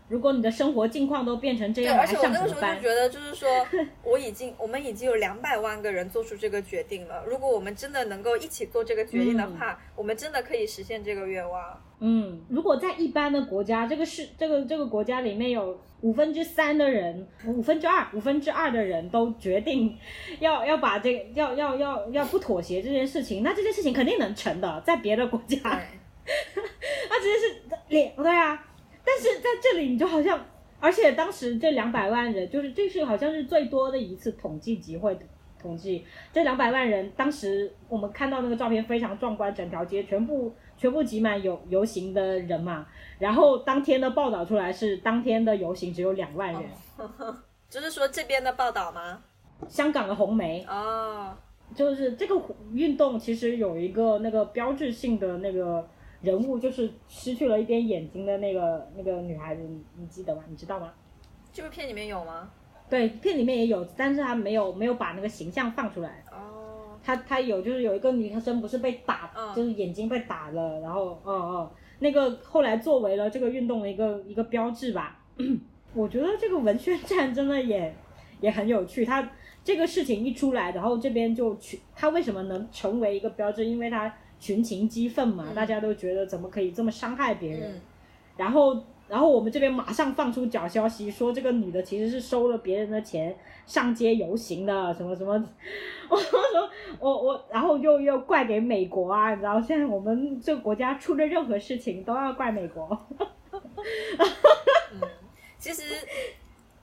[0.10, 2.82] 如果你的生活境况都变成这对，样，而且我那个时候就？
[2.82, 3.68] 觉得，就是说，
[4.02, 7.24] 我已经，我们已经有两百万个人做出这个决定了。
[7.28, 11.80] 如果我们真的能够一起做这个决定的话，我们真的可以实现这个愿望。
[12.00, 19.96] 嗯，如果在一般的国家，这个是这个这个国家里面有五分之三的人，五分之二，五分之二的人都决定
[20.40, 25.58] 要要把这个要要要要不妥协这件事情，那这件事情肯定能成的，在别的国家。
[27.10, 28.68] 那，直接是脸，对啊，
[29.04, 30.44] 但是在这里你就好像，
[30.80, 35.18] 而且当时这两百万人，就是这是好像是最多的一次统计集会
[35.62, 42.86] 统计，这两百万人，当时我们看到那个照片非常壮观，整条街全部全部挤满游游行的人嘛。
[43.20, 46.64] 然后当天的报道出来是当天的游行只有两万人，
[47.70, 49.22] 就是说这边的报道吗？
[49.70, 51.34] 香港的红梅哦，
[51.74, 52.36] 就是这个
[52.74, 55.88] 运动其实有一个那个标志性的那个
[56.22, 60.44] 人物，就是失去了一边眼睛的那个那个女孩子，你你记得吗？
[60.50, 60.92] 你知道吗？
[61.54, 62.50] 这部片里面有吗？
[62.90, 66.24] 对，片里面也有，但是他没有没有把那个形象放出来。
[66.32, 66.55] 哦，
[67.06, 75.20] 他他有就是有一个女生不是被打，嗯就是眼睛被打了，然后嗯嗯，那个后来作为了这个运动的一个一个标志吧。
[75.94, 77.96] 我觉得这个文宣战真的也
[78.42, 79.30] 也很有趣，他
[79.64, 83.66] 这个事情一出来，然后这边就群，他为什么能成为一个标志？
[83.66, 87.82] 因为他群情激愤嘛，嗯大家都觉得怎么可以这么伤害别人，嗯，
[88.38, 95.34] 然后，然后我们这边马上放出假消息，说这个女的其实是收了别人的钱上街游行的，什么什么。
[96.10, 96.40] 我说
[97.00, 103.06] 我我，然后又又怪给美国啊，你知道，现在我们这个国家出了任何事情都要怪美国。
[103.52, 105.02] 嗯，
[105.58, 105.84] 其实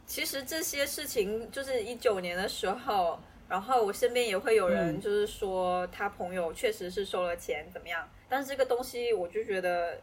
[0.06, 3.18] 其实这些事情就是一九年的时候，
[3.48, 10.00] 然后我身边也会有人嗯就是说他朋友确实是收了钱怎么样，但是这个东西我就觉得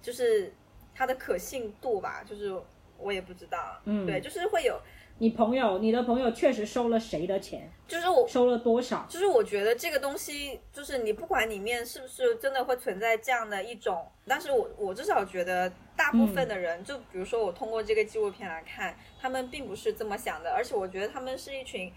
[0.00, 0.52] 就是
[1.00, 2.54] 它的可信度吧，就是
[2.98, 4.04] 我也不知道，嗯。
[4.04, 4.78] 对，就是会有，
[5.16, 7.72] 你朋友，你的朋友确实收了谁的钱？
[7.88, 9.06] 就是我收了多少？
[9.08, 21.90] 就是我觉得这个东西，就是你不管里面是不是真的会存在这样的一种，但是我我至少觉得大部分的人，就比如说我通过这个纪录片来看，他们并不是这么想的，而且我觉得他们是一群，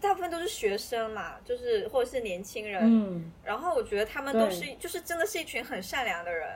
[0.00, 3.30] 大部分都是学生嘛，就是或者是年轻人，嗯。
[3.44, 6.48] 然后我觉得他们都是对就是真的是一群很善良的人，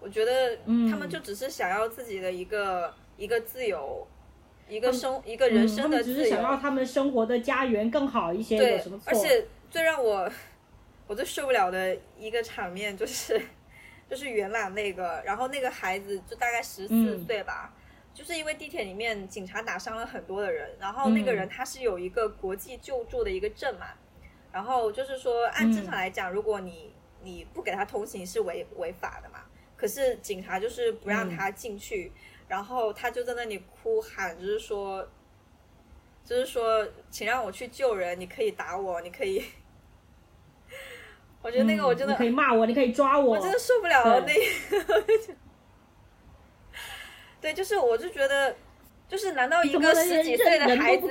[0.00, 4.06] 我觉得嗯他们就只是想要自己的一个一个自由，
[4.68, 6.24] 一个生一个人生的自由。
[6.24, 8.84] 是想要他们生活的家园更好一些，对？
[9.04, 10.30] 而且最让我
[11.06, 13.40] 我最受不了的一个场面就是
[14.08, 17.74] 就是元朗那个，然后那个孩子就大概十四嗯岁吧。
[18.14, 23.86] 就是因为地铁里面警察打伤了很多的人，然后那个嗯人他是有一个国际救助的一个证嘛，
[24.50, 26.92] 然后就是说按正常来讲，如果你
[27.22, 29.38] 你不给他通行是违违法的嘛，
[29.78, 32.12] 可是警察就是不让他进去，
[32.48, 35.08] 然后他就在那里哭喊，就是说，
[36.24, 39.44] 就是说，请让我去救人，你可以打我，你可以。
[41.40, 44.34] 我觉得那个我真的，可以骂我，你可以抓我，我真的受不了了那对
[44.80, 45.04] 个。
[47.40, 48.56] 对，就是我就觉得，
[49.06, 51.06] 就是难道一个十几岁的孩子，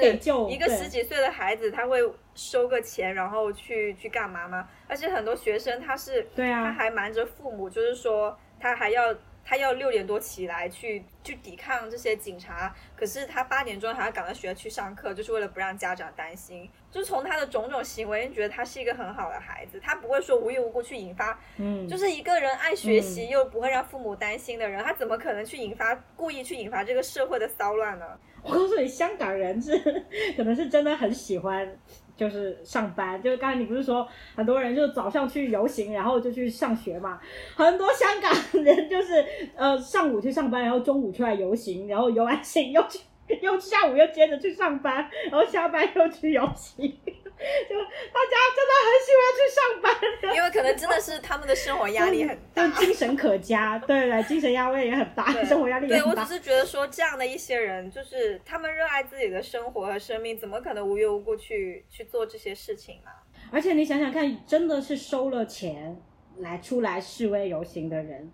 [0.49, 2.01] 一个十几岁的孩子，他会
[2.35, 4.67] 收个钱然后去去干嘛吗？
[4.89, 16.69] 而且很多学生他是，对啊他还瞒着父母，就是说他还要他要六点多起来去去抵抗这些警察，可是他八点钟还要赶到学校去上课，就是为了不让家长担心。
[16.91, 28.05] 就从他的种种行为，你觉得他是一个很好的孩子，他不会说无缘无故去引发嗯，就是一个人爱学习又不会让父母担心的人，他怎么可能去引发故意去引发这个社会的骚乱呢？
[28.43, 29.77] 我告诉你，香港人是
[30.35, 31.77] 可能是真的很喜欢，
[32.17, 33.21] 就是上班。
[33.21, 34.05] 就是刚才你不是说
[34.35, 37.19] 很多人就早上去游行，然后就去上学嘛？
[37.55, 42.99] 很多香港人就是呃上午去上班，然后中午出来游行，然后游完行又去。
[43.41, 46.97] 又下午又接着去上班，然后下班又去游行，
[47.69, 50.35] 就大家真的很喜欢去上班。
[50.35, 52.85] 因为可能真的是他们的生活压力很大 就。
[52.85, 56.23] 精神可嘉，对对，精神压力也很大，对生活压力也对我很大。
[56.25, 63.11] 只是觉得说这样的一些人，就是他们热爱自己的生活和生命，怎么可能无缘无故去去做这些事情呢？
[63.51, 65.95] 而且你想想看，真的是收了钱
[66.39, 68.31] 来出来示威游行的人，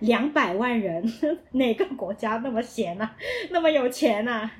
[0.00, 1.02] 两百万人，
[1.52, 3.16] 哪个国家那么闲啊，
[3.50, 4.50] 那么有钱啊？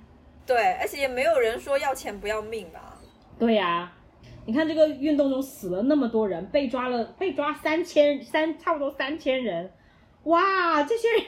[0.46, 2.89] 对，而且也没有人说要钱不要命吧？
[3.40, 3.92] 对呀、
[4.46, 9.72] 你看这个运动中死了那么多人，被抓了，被抓三千三，差不多三千人，
[10.24, 11.24] 哇，这些人。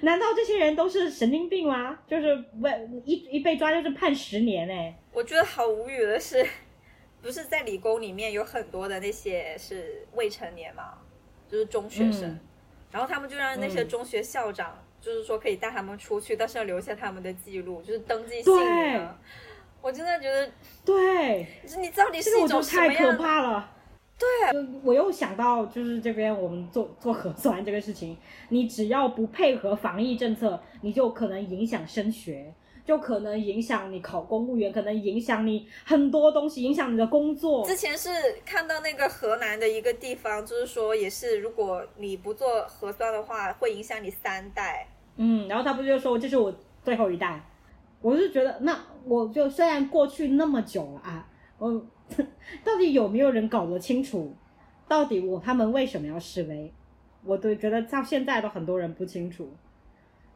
[0.00, 1.98] 难道这些人都是神经病吗？
[2.08, 6.44] 就是为一一被抓就是判十年哎、我觉得好无语的是，
[7.22, 10.94] 不是在理工里面有很多的那些是未成年嘛，
[11.46, 12.40] 就是中学生，嗯
[12.90, 19.08] 然后他们就让那些嗯中学校长，就是说可以带他们出去，但是要留下他们的记录，就是登记姓名。
[19.86, 20.50] 我真的觉得，
[20.84, 23.16] 对，就是你到底是这个我觉一种什么得太可？
[23.22, 23.70] 怕了。
[24.18, 24.26] 对，
[24.82, 28.16] 我又想到，就是这边我们做做核酸这个事情，
[28.48, 32.52] 你只要不配合防疫政策，你就可能影响升学，
[32.84, 37.64] 就可能影响你考公务员，可能影响你很多东西，影响你的工作。
[37.64, 38.10] 之前是
[38.44, 44.88] 看到那个河南的一个地方，就是说也是，如果你不做核酸的话，会影响你三代。
[45.16, 47.40] 嗯，然后他不就说这是我最后一代，
[48.00, 48.76] 我是觉得那
[49.06, 51.28] 我就虽然过去那么久了啊，
[51.58, 51.86] 我
[52.64, 54.34] 到底有没有人搞得清楚，
[54.88, 56.72] 到底我他们为什么要示威？
[57.24, 59.48] 我都觉得到现在都很多人不清楚。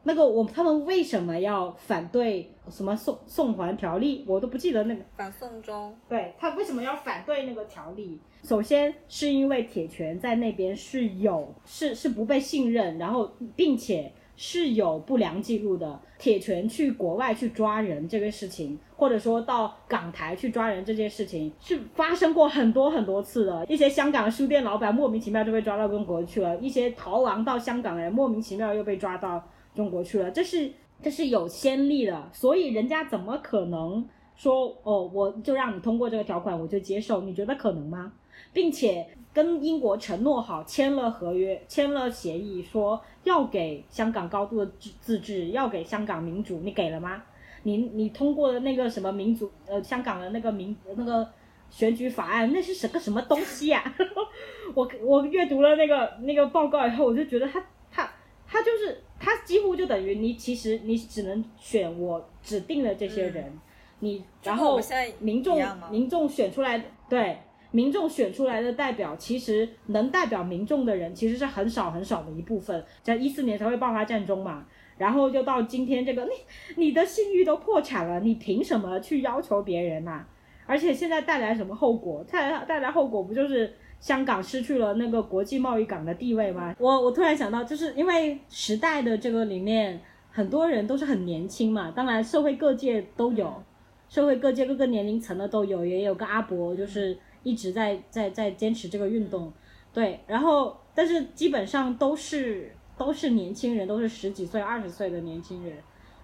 [0.03, 4.25] 那个我他们为什么要反对什么送送还条例？
[4.27, 8.19] 我都不记得那个反送中，对他为什么要反对那个条例？
[8.43, 14.11] 首先是因为铁拳在那边是有是是不被信任，然后并且
[14.41, 15.99] 是有不良记录的。
[16.17, 23.63] 铁拳去国外去抓人这个事情，或者说到港台去抓人这件事情，是发生过很多很多次的。
[23.67, 29.43] 一些香港书店老板莫名其妙就被抓到中国去了，一些逃亡到香港的人莫名其妙又被抓到
[29.75, 30.71] 中国去了，这是
[31.03, 34.03] 这是有先例的，所以人家怎么可能
[34.35, 37.21] 说哦，我就让你通过这个条款，我就接受？
[37.21, 38.11] 你觉得可能吗？
[38.51, 47.23] 并且跟英国承诺好，签了合约，签了协议，说要给香港高度的自自治，要给香港民主，你给了吗？
[47.63, 51.25] 你你通过的那个什么民主呃香港的那个民那个
[51.69, 53.95] 选举法案，那是什个什么东西呀、
[54.75, 58.11] 我我阅读了那个那个报告以后，我就觉得他他
[58.45, 63.57] 他就是他几乎就等于你其实你只能选我指定的这些人，
[63.99, 64.77] 你然后
[65.19, 67.37] 民众民众选出来对。
[67.71, 72.83] 民众选出来的代表，其实能代表民众的人，其实是很少很少的一部分。
[73.01, 74.65] 在一四年才会爆发战争嘛，
[74.97, 76.31] 然后就到今天这个，你
[76.75, 80.25] 你的信誉都破产了，你凭什么去要求别人呐、
[80.65, 82.23] 而且现在带来什么后果？
[82.29, 86.75] 带来带来后果不就是香港失去了那个国际贸易港的地位吗？
[86.79, 89.99] 我我突然想到，就是因为时代的这个里面，
[90.29, 93.63] 很多人都是很年轻嘛，当然社会各界都有，
[94.09, 99.51] 社会各界各个年龄层的都有，也有个阿伯就是一直在在在坚持这个运动，
[99.93, 105.75] 对，然后但是基本上都是都是年轻人，都是十几岁、二十岁的年轻人。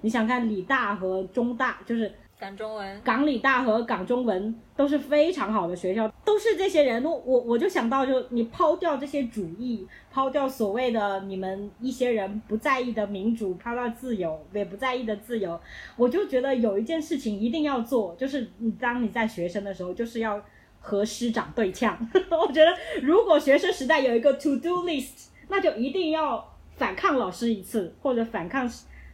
[0.02, 7.04] 你想看理大和中大，就是港中文，港理大和港中文都是非常好的学校，都是这些人。
[7.04, 15.60] 我我我就想到，就你抛掉这些主义，抛掉所谓的你们一些人不在意的民主，抛掉自由也不在意的自由，
[15.96, 20.40] 我就觉得有一件事情一定要做，就是你当你在学生的时候，就是要
[20.80, 21.98] 和师长对呛。
[22.30, 28.70] 我觉得如果学生时代有一个 to do list，那就一定要反抗老师一次，或者反抗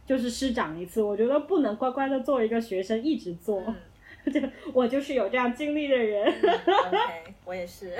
[0.06, 1.02] 就是师长一次。
[1.02, 3.62] 我觉得不能乖乖的做一个学生一直做。
[3.66, 3.74] 嗯
[4.32, 4.40] 就
[4.72, 6.98] 我就是有这样经历的人，， OK，
[7.44, 7.92] 我也是，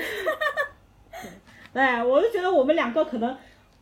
[1.70, 3.36] 对我就觉得我们两个可能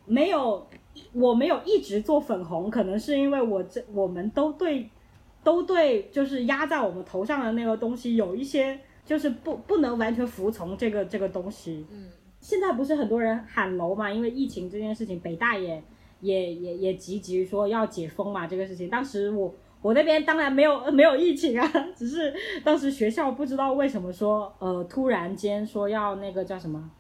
[0.07, 0.69] 没有，
[1.13, 4.91] 我没有一直做粉红，可能是因为我这我们都对
[5.45, 11.87] 都对，就是压在我们头上的那个东西有一些就是不不能完全服从这个这个东西。
[11.91, 12.09] 嗯，
[12.41, 14.11] 现在不是很多人喊楼嘛？
[14.11, 15.83] 因为疫情这件事情，北大也
[16.21, 18.89] 也也也积极说要解封嘛，这个事情。
[18.89, 22.33] 当时我我那边当然没有没有疫情啊， 只是
[22.65, 26.91] 当时学校不知道为什么说呃突然间说要那个叫什么，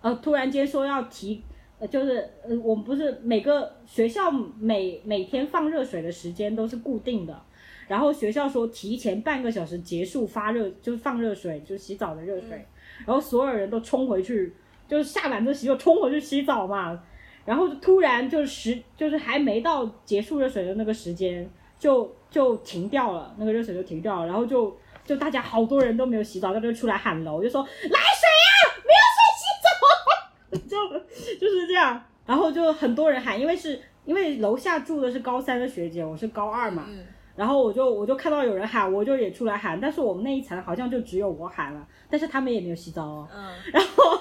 [0.00, 1.42] 呃突然间说要提。
[1.80, 7.42] 呃，就是呃，我们不是每个学校每每天放热水的时间都是固定的，
[7.90, 12.64] 然后学校说提前半个小时结束发热，就是放热水，就是洗澡的热水，
[13.04, 14.54] 然后所有人都冲回去，
[14.86, 17.02] 就是下晚自习就冲回去洗澡嘛，
[17.44, 28.54] 然后就突然就是时就是还没到结束热水的那个时间，就就停掉了，那个热水就停掉了，然后就就大家好多人都没有洗澡，他就出来喊楼，就说来水啊，
[28.86, 37.04] 没有水洗澡， 就就是这样，然后就很多人喊，因为是因为楼下住的是高三的学姐，我是高二嘛，嗯，
[37.40, 43.28] 然后我就我就看到有人喊，我就也出来喊，但是我们那一层好像就只有我喊了，但是他们也没有洗澡哦。
[43.34, 44.20] 嗯，然后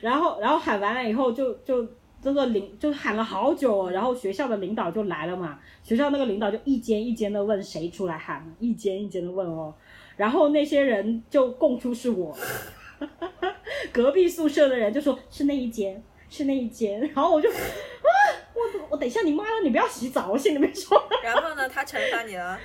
[0.00, 1.84] 然后然后喊完了以后就就
[2.22, 9.74] 这个领就喊了好久哦，然后学校的领导就来了嘛，学校那个领导就一间一间的问谁出来喊，一间一间的问哦，
[10.16, 12.32] 然后那些人就供出是我，
[13.92, 16.00] 隔壁宿舍的人就说是那一间。
[16.30, 18.12] 是那一间，然后我就啊，
[18.58, 22.58] 我我等一下你妈了，你不要洗澡，我心里面说，然后呢，他惩罚你了，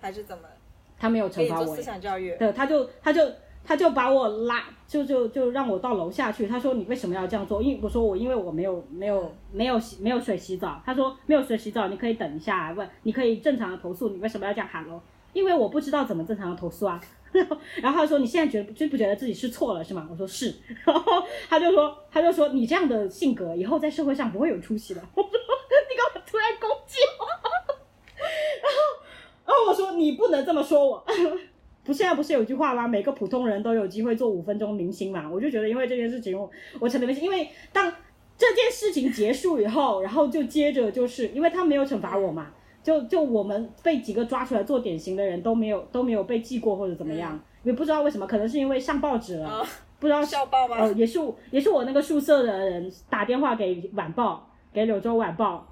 [0.00, 0.44] 还是怎么？
[0.98, 2.36] 他没有惩罚我思，想教育？
[2.36, 3.22] 对，他就他就
[3.64, 6.46] 他就把我拉，就就就让我到楼下去。
[6.46, 7.62] 他说你为什么要这样做？
[7.62, 10.82] 因为我说我因为我没有没有没有洗没有水洗澡。
[10.84, 15.00] 他说没有水洗澡，你可以等一下问，你可以正常的投诉，你为什么要这样喊咯？
[15.32, 17.00] 因为我不知道怎么正常的投诉啊。
[17.82, 20.08] 然后他说你现在觉得就不觉得自己是错了是吗？
[20.10, 20.54] 我说是。
[20.84, 25.00] 然后他就说他就说你这样的性格以后在社会上不会有出息的。
[25.14, 27.26] 我说你干嘛突然攻击我？
[28.62, 28.78] 然后
[29.46, 31.04] 然后我说你不能这么说我。
[31.84, 32.86] 不，现在不是有句话吗？
[32.86, 35.26] 每个普通人都有机会做五分钟明星嘛。
[35.30, 36.50] 我就觉得，因为这件事情，我
[36.80, 37.24] 我成了明星。
[37.24, 37.90] 因为当
[38.36, 42.52] 这件事情结束以后，然后就接着就是因为他没有惩罚我嘛，
[42.88, 49.62] 就就我们被几个抓出来做典型的人都没有都没有被记过或者怎么样，也不知道为什么，可能是因为上报纸了，
[50.00, 50.76] 不知道校报吗？
[50.78, 51.20] 呃，也是
[51.50, 55.66] 也是我那个宿舍的人打电话给晚报，给柳州晚报，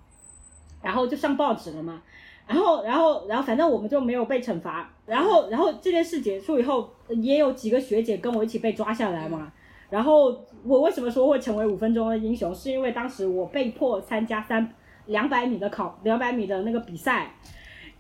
[0.83, 2.03] 然后就上报纸了嘛。
[2.47, 4.87] 然后，然后，然后，反正我们就没有被惩罚。
[5.07, 9.51] 然后，然后这件事结束以后，也有几个学姐跟我一起被抓下来嘛。
[9.89, 12.55] 然后我为什么说会成为五分钟的英雄？
[12.55, 14.71] 是因为当时我被迫参加三
[15.07, 17.34] 两百米的考两百米的那个比赛，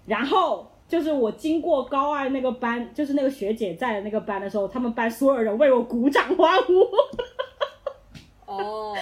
[0.06, 6.86] 然后就是我经过高二那个班，就是那个学姐在的那个班的时候，他们班所有人为我鼓掌欢呼。
[8.46, 8.96] 哦，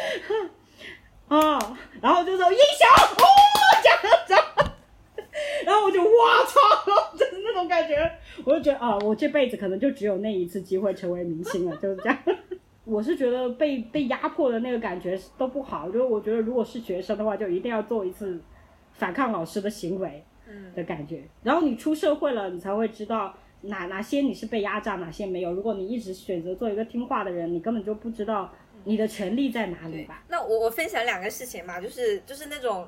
[1.28, 2.88] 啊，然后就说英雄，
[3.24, 3.24] 哦。
[5.64, 6.60] 然后我就哇操，
[7.18, 7.96] 就是那种感觉，
[8.44, 12.18] 我就觉得啊，我这辈子可能就只有那一次机会成为明星了，就是这样。
[12.84, 18.40] 我是觉得被被压迫的那个感觉都不好，就是我觉得如果是学生的话，就一定要做一次
[18.92, 21.22] 反抗老师的行为，嗯的感觉。
[21.42, 25.52] 然后你出社会了，你才会知道哪哪些你是被压榨，哪些没有。
[25.52, 28.52] 如果你一直选择做一个听话的人，你根本就不知道
[28.84, 30.22] 你的权利在哪里吧。
[30.28, 32.86] 那我我分享两个事情嘛，就是就是那种。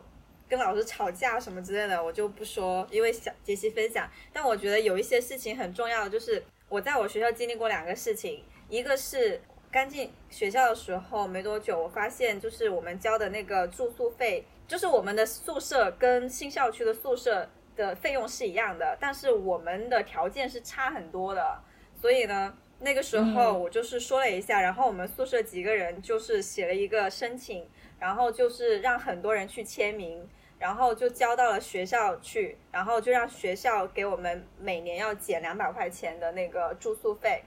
[0.48, 4.08] 跟老师吵架什么之类的，我就不说，因为小杰西分享。
[4.32, 9.40] 但我觉得有一些事情很重要，就是我在我学校经历过两个事情，一个是
[9.70, 21.60] 刚进学校的时候没多久，我发现就是我们交的那个住宿费，就是我们的宿舍跟新校区的宿舍的费用是一样的，但是我们的条件是差很多的。
[22.00, 27.66] 所以呢，那个时候我就是说了一下，然后我们宿舍几个人就是写了一个申请，
[27.98, 30.28] 然后就是让很多人去签名。
[30.58, 37.42] 然后就交到了学校去，然后就让学校给我们每年要减两百块钱的那个住宿费，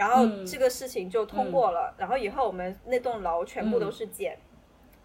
[0.00, 1.94] 然后这个事情就通过了。
[1.98, 4.38] 然后以后我们那栋楼全部都是减。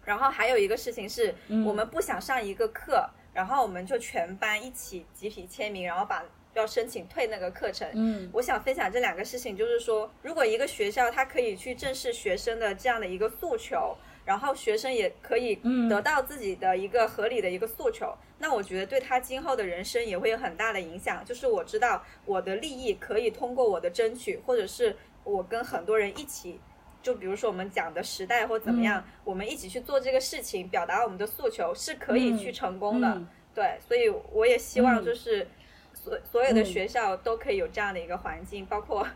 [0.06, 1.34] 然后还有一个事情是
[1.66, 6.24] 我们不想上一个课，然后我们就全班一起集体签名，然后把
[6.54, 7.86] 要申请退那个课程。
[7.92, 13.94] 嗯，我想分享这两个事情，就是说，如果一个学校它可以去正视学生的这样的一个诉求。
[14.26, 15.54] 然后学生也可以
[15.88, 21.24] 得到自己的一个合理的一个诉求，那我觉得对他今后的人生也会有很大的影响。
[21.24, 26.60] 就是我知道我的利益可以通过我的争取，或者是我跟很多人一起，
[27.00, 33.22] 就比如说我们讲的时代或怎么样，我们一起去做这个事情，表达我们的诉求是可以去成功的。
[33.54, 35.46] 对，所以我也希望就是
[35.94, 39.06] 所所有的学校都可以有这样的一个环境，包括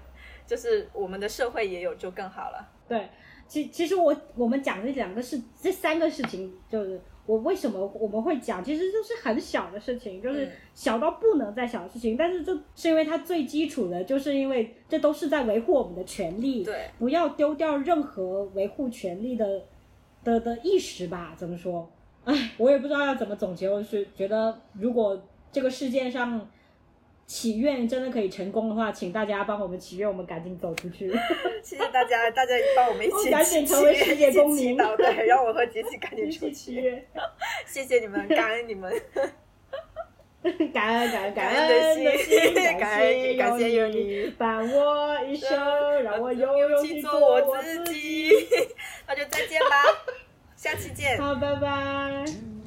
[0.47, 2.69] 就是我们的社会也有就更好了。
[2.89, 3.09] 对。
[3.51, 19.63] 其其实我我们讲这两个事，这三个事情，就是我为什么我们会讲，其实就是很小的事情，就是小到不能再小的事情，但是这是因为它最基础的，就是因为这都是在维护我们的权利，对，不要丢掉任何维护权利的
[20.23, 21.35] 的的意识吧？
[21.37, 21.91] 怎么说？
[22.25, 25.21] 哎，我也不知道要怎么总结，我是觉得如果
[25.51, 26.49] 这个世界上。
[27.31, 31.09] 祈愿真的可以成功的话，请大家帮我们祈愿，我们赶紧走出去。
[31.63, 37.05] 谢谢大家，大家帮我们一起 赶紧成为世界公民，对，让我和杰西赶紧出去。
[37.65, 38.93] 谢谢你们，感恩你们，
[40.75, 48.33] 感恩感恩感恩的心，感谢感谢有你伴我一生，让我有勇气做我自己。
[49.07, 49.85] 那就再见吧，
[50.57, 51.17] 下期见。
[51.17, 52.60] 好，拜拜。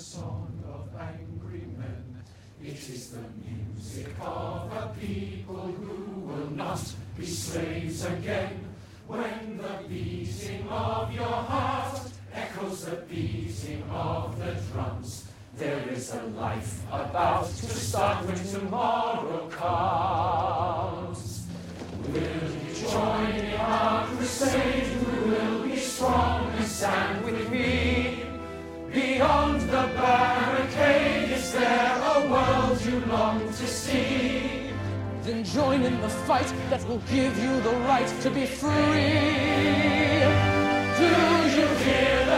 [0.00, 2.24] Song of angry men.
[2.64, 6.80] It is the music of a people who will not
[7.18, 8.64] be slaves again.
[9.06, 12.00] When the beating of your heart
[12.32, 15.26] echoes the beating of the drums,
[15.58, 21.46] there is a life about to start when tomorrow comes.
[22.08, 24.84] Will you join in our crusade?
[24.84, 27.89] Who will be strong and stand with me?
[28.92, 34.72] Beyond the barricade, is there a world you long to see?
[35.22, 38.70] Then join in the fight that will give you the right to be free.
[40.98, 41.06] Do
[41.56, 42.29] you hear